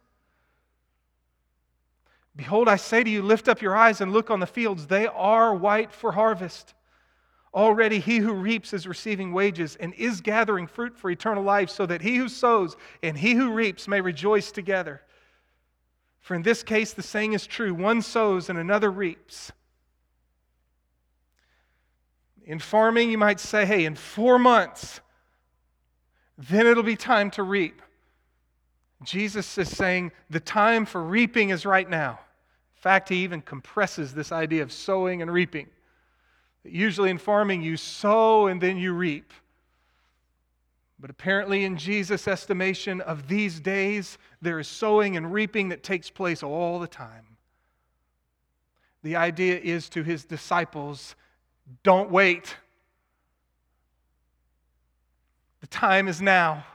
Behold, 2.36 2.67
I 2.67 2.78
say 2.78 3.04
to 3.04 3.10
you, 3.10 3.22
lift 3.22 3.48
up 3.48 3.62
your 3.62 3.76
eyes 3.76 4.02
and 4.02 4.12
look 4.12 4.32
on 4.32 4.39
the 4.39 4.48
fields. 4.48 4.88
They 4.88 5.08
are 5.08 5.54
white 5.54 5.91
for 5.91 6.12
harvest. 6.12 6.74
Already 7.54 8.00
he 8.00 8.17
who 8.17 8.34
reaps 8.34 8.74
is 8.74 8.88
receiving 8.88 9.32
wages 9.32 9.76
and 9.76 9.93
is 9.93 10.22
gathering 10.22 10.65
fruit 10.65 10.98
for 10.98 11.12
eternal 11.12 11.43
life, 11.43 11.69
so 11.69 11.86
that 11.86 12.02
he 12.02 12.17
who 12.17 12.28
sows 12.28 12.76
and 13.04 13.15
he 13.17 13.34
who 13.34 13.52
reaps 13.52 13.88
may 13.88 14.02
rejoice 14.02 14.52
together. 14.52 15.04
For 16.19 16.34
in 16.34 16.41
this 16.41 16.63
case, 16.63 16.93
the 16.93 17.04
saying 17.04 17.34
is 17.34 17.46
true 17.46 17.74
one 17.74 18.02
sows 18.02 18.50
and 18.50 18.58
another 18.58 18.89
reaps. 18.89 19.52
In 22.46 22.58
farming, 22.60 23.12
you 23.12 23.17
might 23.17 23.39
say, 23.39 23.65
hey, 23.65 23.86
in 23.86 23.96
four 23.96 24.39
months, 24.39 25.00
then 26.49 26.67
it'll 26.67 26.84
be 26.84 26.95
time 26.95 27.32
to 27.32 27.43
reap. 27.43 27.82
Jesus 29.03 29.58
is 29.58 29.75
saying 29.75 30.12
the 30.29 30.39
time 30.39 30.86
for 30.86 31.03
reaping 31.03 31.49
is 31.49 31.65
right 31.65 31.89
now. 31.89 32.12
In 32.12 32.82
fact, 32.82 33.10
he 33.10 33.17
even 33.17 33.41
compresses 33.41 34.13
this 34.13 34.32
idea 34.32 34.63
of 34.63 34.71
sowing 34.71 35.21
and 35.21 35.32
reaping. 35.32 35.67
Usually 36.63 37.10
in 37.10 37.17
farming, 37.17 37.62
you 37.62 37.77
sow 37.77 38.47
and 38.47 38.60
then 38.60 38.77
you 38.77 38.93
reap. 38.93 39.34
But 40.99 41.10
apparently, 41.10 41.65
in 41.65 41.77
Jesus' 41.77 42.27
estimation 42.27 43.01
of 43.01 43.27
these 43.27 43.60
days, 43.60 44.17
there 44.41 44.60
is 44.60 44.69
sowing 44.69 45.17
and 45.17 45.34
reaping 45.34 45.69
that 45.69 45.84
takes 45.84 46.10
place 46.10 46.41
all 46.41 46.79
the 46.79 46.88
time. 46.88 47.25
The 49.01 49.17
idea 49.17 49.60
is 49.60 49.89
to 49.89 50.03
his 50.03 50.23
disciples 50.23 51.15
don't 51.84 52.10
wait. 52.10 52.56
The 55.60 55.62
time 55.73 56.07
is 56.07 56.21
now. 56.21 56.65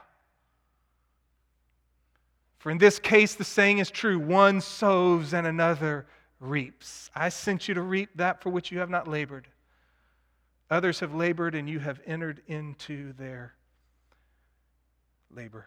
For 2.59 2.69
in 2.69 2.77
this 2.77 2.99
case, 2.99 3.35
the 3.35 3.45
saying 3.45 3.79
is 3.79 3.89
true 3.89 4.19
one 4.19 4.61
sows 4.61 5.33
and 5.33 5.47
another 5.47 6.05
reaps. 6.39 7.09
I 7.15 7.29
sent 7.29 7.67
you 7.67 7.73
to 7.73 7.81
reap 7.81 8.09
that 8.15 8.43
for 8.43 8.49
which 8.49 8.71
you 8.71 8.79
have 8.79 8.89
not 8.89 9.07
labored. 9.07 9.47
Others 10.69 10.99
have 10.99 11.15
labored, 11.15 11.55
and 11.55 11.67
you 11.67 11.79
have 11.79 11.99
entered 12.05 12.41
into 12.47 13.13
their 13.13 13.55
labor. 15.33 15.65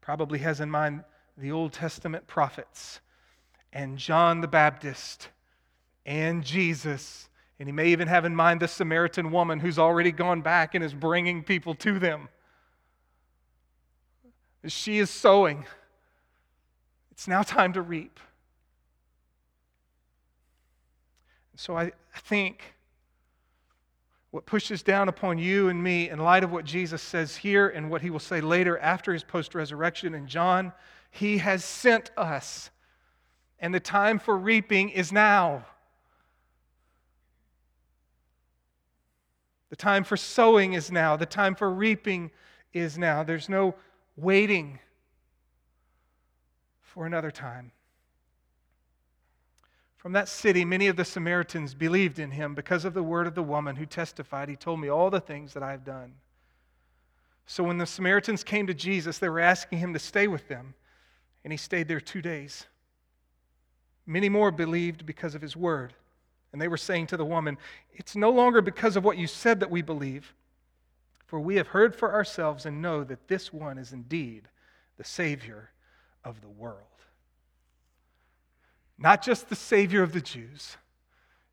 Probably 0.00 0.40
has 0.40 0.60
in 0.60 0.70
mind 0.70 1.04
the 1.38 1.52
Old 1.52 1.72
Testament 1.72 2.26
prophets 2.26 3.00
and 3.72 3.96
John 3.96 4.40
the 4.40 4.48
Baptist 4.48 5.28
and 6.04 6.44
Jesus. 6.44 7.28
And 7.58 7.68
he 7.68 7.72
may 7.72 7.88
even 7.88 8.08
have 8.08 8.24
in 8.24 8.34
mind 8.34 8.60
the 8.60 8.68
Samaritan 8.68 9.30
woman 9.30 9.60
who's 9.60 9.78
already 9.78 10.12
gone 10.12 10.42
back 10.42 10.74
and 10.74 10.84
is 10.84 10.92
bringing 10.92 11.42
people 11.42 11.74
to 11.76 11.98
them. 11.98 12.28
She 14.66 14.98
is 14.98 15.10
sowing. 15.10 15.64
It's 17.12 17.26
now 17.26 17.42
time 17.42 17.72
to 17.74 17.82
reap. 17.82 18.20
So 21.54 21.76
I 21.76 21.92
think 22.14 22.74
what 24.30 24.44
pushes 24.44 24.82
down 24.82 25.08
upon 25.08 25.38
you 25.38 25.70
and 25.70 25.82
me 25.82 26.10
in 26.10 26.18
light 26.18 26.44
of 26.44 26.52
what 26.52 26.66
Jesus 26.66 27.00
says 27.00 27.36
here 27.36 27.68
and 27.68 27.90
what 27.90 28.02
he 28.02 28.10
will 28.10 28.18
say 28.18 28.42
later 28.42 28.76
after 28.78 29.14
his 29.14 29.24
post 29.24 29.54
resurrection 29.54 30.14
in 30.14 30.26
John, 30.26 30.74
he 31.10 31.38
has 31.38 31.64
sent 31.64 32.10
us. 32.18 32.70
And 33.58 33.74
the 33.74 33.80
time 33.80 34.18
for 34.18 34.36
reaping 34.36 34.90
is 34.90 35.10
now. 35.10 35.64
The 39.70 39.76
time 39.76 40.04
for 40.04 40.16
sowing 40.16 40.74
is 40.74 40.90
now. 40.90 41.16
The 41.16 41.26
time 41.26 41.54
for 41.54 41.70
reaping 41.70 42.30
is 42.72 42.96
now. 42.96 43.22
There's 43.22 43.48
no 43.48 43.74
waiting 44.16 44.78
for 46.80 47.06
another 47.06 47.30
time. 47.30 47.72
From 49.96 50.12
that 50.12 50.28
city, 50.28 50.64
many 50.64 50.86
of 50.86 50.96
the 50.96 51.04
Samaritans 51.04 51.74
believed 51.74 52.18
in 52.18 52.30
him 52.30 52.54
because 52.54 52.84
of 52.84 52.94
the 52.94 53.02
word 53.02 53.26
of 53.26 53.34
the 53.34 53.42
woman 53.42 53.74
who 53.74 53.86
testified, 53.86 54.48
He 54.48 54.54
told 54.54 54.80
me 54.80 54.88
all 54.88 55.10
the 55.10 55.20
things 55.20 55.52
that 55.54 55.64
I 55.64 55.72
have 55.72 55.84
done. 55.84 56.14
So 57.46 57.64
when 57.64 57.78
the 57.78 57.86
Samaritans 57.86 58.42
came 58.42 58.66
to 58.66 58.74
Jesus, 58.74 59.18
they 59.18 59.28
were 59.28 59.40
asking 59.40 59.78
him 59.78 59.92
to 59.92 59.98
stay 59.98 60.26
with 60.26 60.48
them, 60.48 60.74
and 61.44 61.52
he 61.52 61.56
stayed 61.56 61.88
there 61.88 62.00
two 62.00 62.20
days. 62.20 62.66
Many 64.04 64.28
more 64.28 64.50
believed 64.50 65.06
because 65.06 65.34
of 65.34 65.42
his 65.42 65.56
word. 65.56 65.94
And 66.56 66.62
they 66.62 66.68
were 66.68 66.78
saying 66.78 67.08
to 67.08 67.18
the 67.18 67.24
woman, 67.26 67.58
It's 67.92 68.16
no 68.16 68.30
longer 68.30 68.62
because 68.62 68.96
of 68.96 69.04
what 69.04 69.18
you 69.18 69.26
said 69.26 69.60
that 69.60 69.70
we 69.70 69.82
believe, 69.82 70.32
for 71.26 71.38
we 71.38 71.56
have 71.56 71.66
heard 71.66 71.94
for 71.94 72.14
ourselves 72.14 72.64
and 72.64 72.80
know 72.80 73.04
that 73.04 73.28
this 73.28 73.52
one 73.52 73.76
is 73.76 73.92
indeed 73.92 74.48
the 74.96 75.04
Savior 75.04 75.68
of 76.24 76.40
the 76.40 76.48
world. 76.48 76.80
Not 78.96 79.20
just 79.20 79.50
the 79.50 79.54
Savior 79.54 80.02
of 80.02 80.14
the 80.14 80.22
Jews, 80.22 80.78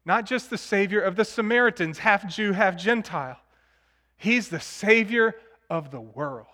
not 0.06 0.26
just 0.26 0.50
the 0.50 0.58
Savior 0.58 1.02
of 1.02 1.18
the 1.18 1.26
Samaritans, 1.26 1.98
half 1.98 2.26
Jew, 2.26 2.54
half 2.54 2.78
Gentile. 2.78 3.42
He's 4.16 4.48
the 4.48 4.62
Savior 4.62 5.36
of 5.70 5.92
the 5.92 6.00
world. 6.00 6.48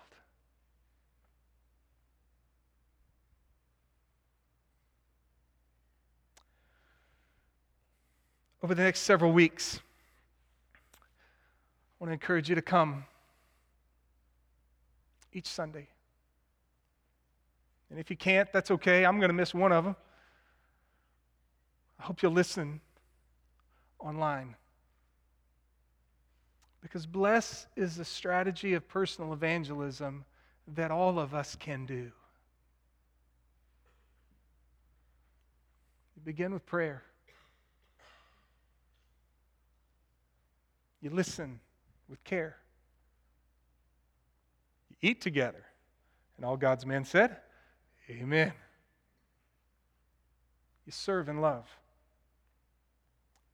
Over 8.61 8.75
the 8.75 8.83
next 8.83 9.01
several 9.01 9.31
weeks, 9.31 9.79
I 10.93 12.03
want 12.03 12.09
to 12.09 12.13
encourage 12.13 12.49
you 12.49 12.55
to 12.55 12.61
come 12.61 13.05
each 15.33 15.47
Sunday. 15.47 15.87
And 17.89 17.99
if 17.99 18.09
you 18.09 18.15
can't, 18.15 18.51
that's 18.51 18.71
okay. 18.71 19.05
I'm 19.05 19.19
going 19.19 19.29
to 19.29 19.33
miss 19.33 19.53
one 19.53 19.71
of 19.71 19.83
them. 19.83 19.95
I 21.99 22.03
hope 22.03 22.21
you'll 22.21 22.31
listen 22.31 22.79
online. 23.99 24.55
Because 26.81 27.05
bless 27.05 27.67
is 27.75 27.99
a 27.99 28.05
strategy 28.05 28.73
of 28.73 28.87
personal 28.87 29.33
evangelism 29.33 30.23
that 30.75 30.91
all 30.91 31.19
of 31.19 31.33
us 31.33 31.55
can 31.55 31.85
do. 31.85 32.11
You 36.15 36.21
begin 36.23 36.53
with 36.53 36.65
prayer. 36.65 37.03
You 41.01 41.09
listen 41.09 41.59
with 42.09 42.23
care. 42.23 42.57
You 44.89 45.09
eat 45.09 45.21
together. 45.21 45.65
And 46.37 46.45
all 46.45 46.57
God's 46.57 46.85
men 46.85 47.05
said, 47.05 47.37
Amen. 48.09 48.53
You 50.85 50.91
serve 50.91 51.29
in 51.29 51.41
love. 51.41 51.65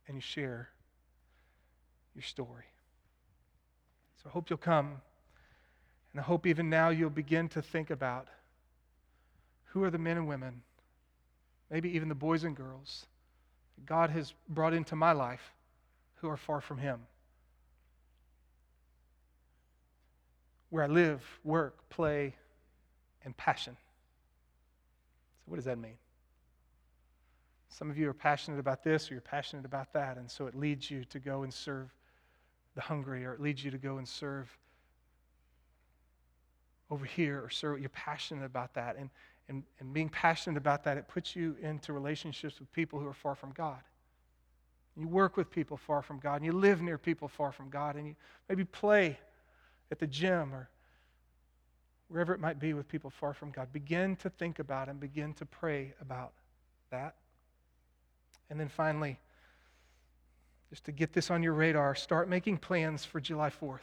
And 0.07 0.15
you 0.15 0.21
share 0.21 0.69
your 2.13 2.21
story. 2.23 2.65
So 4.21 4.29
I 4.29 4.31
hope 4.31 4.49
you'll 4.49 4.57
come. 4.57 5.01
And 6.13 6.21
I 6.21 6.23
hope 6.23 6.47
even 6.47 6.69
now 6.69 6.89
you'll 6.89 7.09
begin 7.09 7.49
to 7.49 7.61
think 7.61 7.89
about 7.89 8.27
who 9.65 9.83
are 9.83 9.91
the 9.91 9.97
men 9.97 10.15
and 10.15 10.27
women, 10.27 10.61
maybe 11.69 11.89
even 11.89 12.07
the 12.07 12.15
boys 12.15 12.45
and 12.45 12.55
girls, 12.55 13.07
God 13.85 14.09
has 14.11 14.33
brought 14.47 14.73
into 14.73 14.95
my 14.95 15.11
life 15.11 15.51
who 16.15 16.29
are 16.29 16.37
far 16.37 16.61
from 16.61 16.77
Him. 16.77 17.01
Where 20.75 20.83
I 20.83 20.87
live, 20.87 21.23
work, 21.45 21.89
play, 21.89 22.35
and 23.23 23.35
passion. 23.37 23.77
So, 25.37 25.45
what 25.45 25.55
does 25.55 25.63
that 25.63 25.77
mean? 25.77 25.95
Some 27.69 27.89
of 27.89 27.97
you 27.97 28.09
are 28.09 28.13
passionate 28.13 28.59
about 28.59 28.83
this 28.83 29.09
or 29.09 29.13
you're 29.13 29.21
passionate 29.21 29.63
about 29.63 29.93
that, 29.93 30.17
and 30.17 30.29
so 30.29 30.47
it 30.47 30.53
leads 30.53 30.91
you 30.91 31.05
to 31.05 31.17
go 31.17 31.43
and 31.43 31.53
serve 31.53 31.95
the 32.75 32.81
hungry, 32.81 33.25
or 33.25 33.31
it 33.31 33.39
leads 33.39 33.63
you 33.63 33.71
to 33.71 33.77
go 33.77 33.99
and 33.99 34.07
serve 34.07 34.49
over 36.91 37.05
here, 37.05 37.41
or 37.41 37.49
serve. 37.49 37.79
You're 37.79 37.87
passionate 37.87 38.43
about 38.43 38.73
that. 38.73 38.97
And, 38.97 39.09
and, 39.47 39.63
and 39.79 39.93
being 39.93 40.09
passionate 40.09 40.57
about 40.57 40.83
that, 40.83 40.97
it 40.97 41.07
puts 41.07 41.37
you 41.37 41.55
into 41.61 41.93
relationships 41.93 42.59
with 42.59 42.69
people 42.73 42.99
who 42.99 43.07
are 43.07 43.13
far 43.13 43.35
from 43.35 43.53
God. 43.53 43.79
You 44.97 45.07
work 45.07 45.37
with 45.37 45.49
people 45.49 45.77
far 45.77 46.01
from 46.01 46.19
God, 46.19 46.35
and 46.35 46.45
you 46.45 46.51
live 46.51 46.81
near 46.81 46.97
people 46.97 47.29
far 47.29 47.53
from 47.53 47.69
God, 47.69 47.95
and 47.95 48.07
you 48.07 48.15
maybe 48.49 48.65
play 48.65 49.17
at 49.91 49.99
the 49.99 50.07
gym 50.07 50.53
or 50.53 50.69
wherever 52.07 52.33
it 52.33 52.39
might 52.39 52.59
be 52.59 52.73
with 52.73 52.87
people 52.87 53.09
far 53.09 53.33
from 53.33 53.51
God. 53.51 53.71
Begin 53.71 54.15
to 54.17 54.29
think 54.29 54.59
about 54.59 54.89
and 54.89 54.99
begin 54.99 55.33
to 55.33 55.45
pray 55.45 55.93
about 56.01 56.33
that. 56.91 57.15
And 58.49 58.59
then 58.59 58.69
finally, 58.69 59.19
just 60.69 60.85
to 60.85 60.91
get 60.91 61.13
this 61.13 61.31
on 61.31 61.41
your 61.41 61.53
radar, 61.53 61.95
start 61.95 62.29
making 62.29 62.57
plans 62.57 63.05
for 63.05 63.19
July 63.19 63.49
4th. 63.49 63.79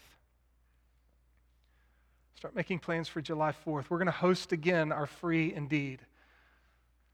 Start 2.37 2.55
making 2.55 2.81
plans 2.81 3.09
for 3.09 3.21
July 3.21 3.53
4th. 3.53 3.85
We're 3.89 3.99
going 3.99 4.07
to 4.07 4.13
host 4.13 4.53
again 4.53 4.93
our 4.93 5.07
free 5.07 5.55
indeed. 5.55 6.01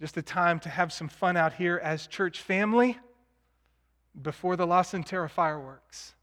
Just 0.00 0.16
a 0.16 0.22
time 0.22 0.60
to 0.60 0.68
have 0.68 0.92
some 0.92 1.08
fun 1.08 1.36
out 1.36 1.52
here 1.52 1.80
as 1.82 2.06
church 2.06 2.40
family 2.40 2.98
before 4.22 4.56
the 4.56 4.66
LaCenterra 4.66 5.28
fireworks. 5.28 6.14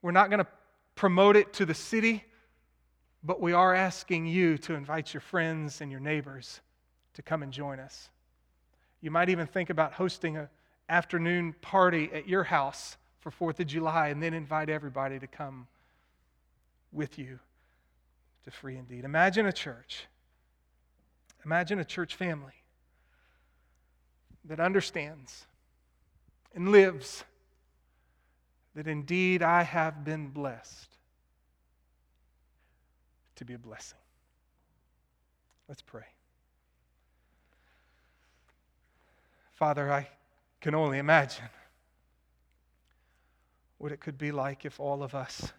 We're 0.00 0.10
not 0.10 0.30
going 0.30 0.40
to 0.40 0.46
promote 0.94 1.36
it 1.36 1.52
to 1.54 1.66
the 1.66 1.74
city, 1.74 2.24
but 3.22 3.40
we 3.40 3.52
are 3.52 3.74
asking 3.74 4.26
you 4.26 4.58
to 4.58 4.74
invite 4.74 5.14
your 5.14 5.20
friends 5.20 5.80
and 5.80 5.90
your 5.90 6.00
neighbors 6.00 6.60
to 7.14 7.22
come 7.22 7.42
and 7.42 7.52
join 7.52 7.78
us. 7.78 8.10
You 9.00 9.10
might 9.10 9.28
even 9.28 9.46
think 9.46 9.70
about 9.70 9.94
hosting 9.94 10.36
an 10.36 10.48
afternoon 10.88 11.54
party 11.60 12.10
at 12.12 12.28
your 12.28 12.44
house 12.44 12.96
for 13.20 13.30
4th 13.30 13.60
of 13.60 13.66
July 13.66 14.08
and 14.08 14.22
then 14.22 14.34
invite 14.34 14.68
everybody 14.68 15.18
to 15.18 15.26
come 15.26 15.66
with 16.92 17.18
you 17.18 17.38
to 18.44 18.50
free 18.50 18.76
indeed. 18.76 19.04
Imagine 19.04 19.46
a 19.46 19.52
church. 19.52 20.06
Imagine 21.44 21.78
a 21.78 21.84
church 21.84 22.14
family 22.14 22.52
that 24.44 24.60
understands 24.60 25.46
and 26.54 26.70
lives 26.70 27.24
that 28.74 28.86
indeed 28.86 29.42
I 29.42 29.62
have 29.62 30.04
been 30.04 30.28
blessed 30.28 30.88
to 33.36 33.44
be 33.44 33.54
a 33.54 33.58
blessing. 33.58 33.98
Let's 35.68 35.82
pray. 35.82 36.06
Father, 39.52 39.92
I 39.92 40.08
can 40.60 40.74
only 40.74 40.98
imagine 40.98 41.48
what 43.78 43.92
it 43.92 44.00
could 44.00 44.16
be 44.16 44.32
like 44.32 44.64
if 44.64 44.78
all 44.78 45.02
of 45.02 45.14
us 45.14 45.52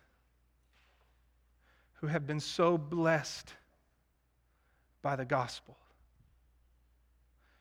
who 1.96 2.08
have 2.08 2.26
been 2.26 2.40
so 2.40 2.78
blessed 2.78 3.54
by 5.02 5.16
the 5.16 5.26
gospel, 5.26 5.78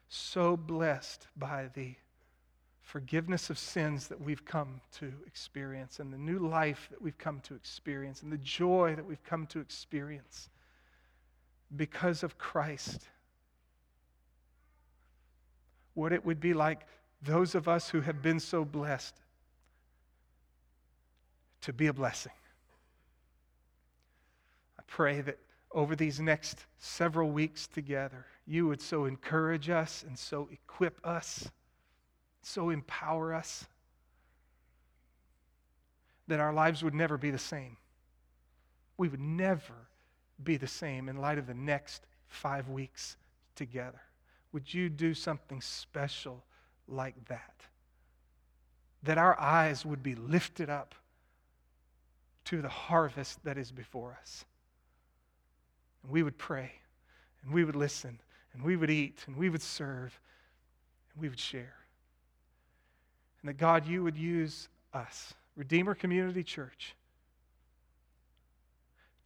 so 0.08 0.56
blessed 0.56 1.26
by 1.36 1.68
the 1.74 1.94
forgiveness 2.92 3.48
of 3.48 3.58
sins 3.58 4.08
that 4.08 4.20
we've 4.20 4.44
come 4.44 4.78
to 4.98 5.10
experience, 5.26 5.98
and 5.98 6.12
the 6.12 6.18
new 6.18 6.38
life 6.38 6.88
that 6.90 7.00
we've 7.00 7.16
come 7.16 7.40
to 7.40 7.54
experience, 7.54 8.20
and 8.20 8.30
the 8.30 8.36
joy 8.36 8.94
that 8.94 9.06
we've 9.06 9.24
come 9.24 9.46
to 9.46 9.60
experience 9.60 10.50
because 11.74 12.22
of 12.22 12.36
Christ 12.36 13.08
what 15.94 16.12
it 16.12 16.22
would 16.22 16.38
be 16.38 16.52
like 16.52 16.86
those 17.22 17.54
of 17.54 17.66
us 17.66 17.88
who 17.88 18.02
have 18.02 18.20
been 18.20 18.38
so 18.38 18.62
blessed 18.62 19.14
to 21.62 21.72
be 21.72 21.86
a 21.86 21.94
blessing. 21.94 22.32
I 24.78 24.82
pray 24.86 25.22
that 25.22 25.38
over 25.70 25.96
these 25.96 26.20
next 26.20 26.66
several 26.78 27.30
weeks 27.30 27.66
together, 27.68 28.26
you 28.46 28.66
would 28.66 28.82
so 28.82 29.06
encourage 29.06 29.70
us 29.70 30.04
and 30.06 30.18
so 30.18 30.46
equip 30.52 31.00
us, 31.06 31.50
so 32.42 32.70
empower 32.70 33.34
us, 33.34 33.66
that 36.28 36.40
our 36.40 36.52
lives 36.52 36.82
would 36.82 36.94
never 36.94 37.18
be 37.18 37.30
the 37.30 37.38
same. 37.38 37.76
We 38.96 39.08
would 39.08 39.20
never 39.20 39.74
be 40.42 40.56
the 40.56 40.66
same 40.66 41.08
in 41.08 41.16
light 41.16 41.38
of 41.38 41.46
the 41.46 41.54
next 41.54 42.06
five 42.28 42.68
weeks 42.68 43.16
together. 43.54 44.00
Would 44.52 44.72
you 44.72 44.88
do 44.88 45.14
something 45.14 45.60
special 45.60 46.44
like 46.88 47.14
that? 47.28 47.54
That 49.02 49.18
our 49.18 49.38
eyes 49.38 49.84
would 49.84 50.02
be 50.02 50.14
lifted 50.14 50.70
up 50.70 50.94
to 52.46 52.62
the 52.62 52.68
harvest 52.68 53.42
that 53.44 53.58
is 53.58 53.72
before 53.72 54.16
us. 54.20 54.44
And 56.02 56.12
we 56.12 56.22
would 56.22 56.38
pray, 56.38 56.72
and 57.44 57.52
we 57.52 57.64
would 57.64 57.76
listen, 57.76 58.20
and 58.52 58.62
we 58.62 58.76
would 58.76 58.90
eat, 58.90 59.24
and 59.26 59.36
we 59.36 59.48
would 59.48 59.62
serve, 59.62 60.18
and 61.12 61.22
we 61.22 61.28
would 61.28 61.38
share. 61.38 61.74
And 63.42 63.48
that 63.48 63.58
God, 63.58 63.86
you 63.86 64.02
would 64.04 64.16
use 64.16 64.68
us, 64.94 65.34
Redeemer 65.56 65.94
Community 65.94 66.44
Church, 66.44 66.94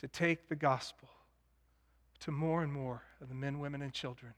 to 0.01 0.09
take 0.09 0.49
the 0.49 0.57
gospel 0.57 1.09
to 2.21 2.31
more 2.31 2.63
and 2.63 2.73
more 2.73 3.03
of 3.21 3.29
the 3.29 3.35
men, 3.35 3.59
women, 3.59 3.83
and 3.83 3.93
children 3.93 4.33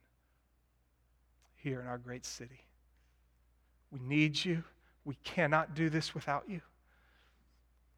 here 1.57 1.81
in 1.81 1.87
our 1.87 1.99
great 1.99 2.25
city. 2.25 2.61
We 3.91 4.01
need 4.01 4.45
you. 4.45 4.65
We 5.05 5.17
cannot 5.25 5.75
do 5.75 5.89
this 5.89 6.15
without 6.15 6.45
you. 6.49 6.61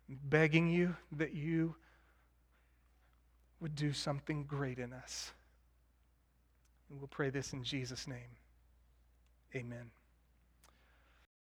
I'm 0.09 0.19
begging 0.25 0.69
you 0.69 0.97
that 1.13 1.35
you 1.35 1.75
would 3.61 3.75
do 3.75 3.93
something 3.93 4.45
great 4.45 4.79
in 4.79 4.93
us. 4.93 5.33
And 6.89 6.99
we'll 6.99 7.09
pray 7.09 7.31
this 7.31 7.53
in 7.53 7.63
Jesus' 7.63 8.07
name. 8.07 8.37
Amen. 9.55 9.91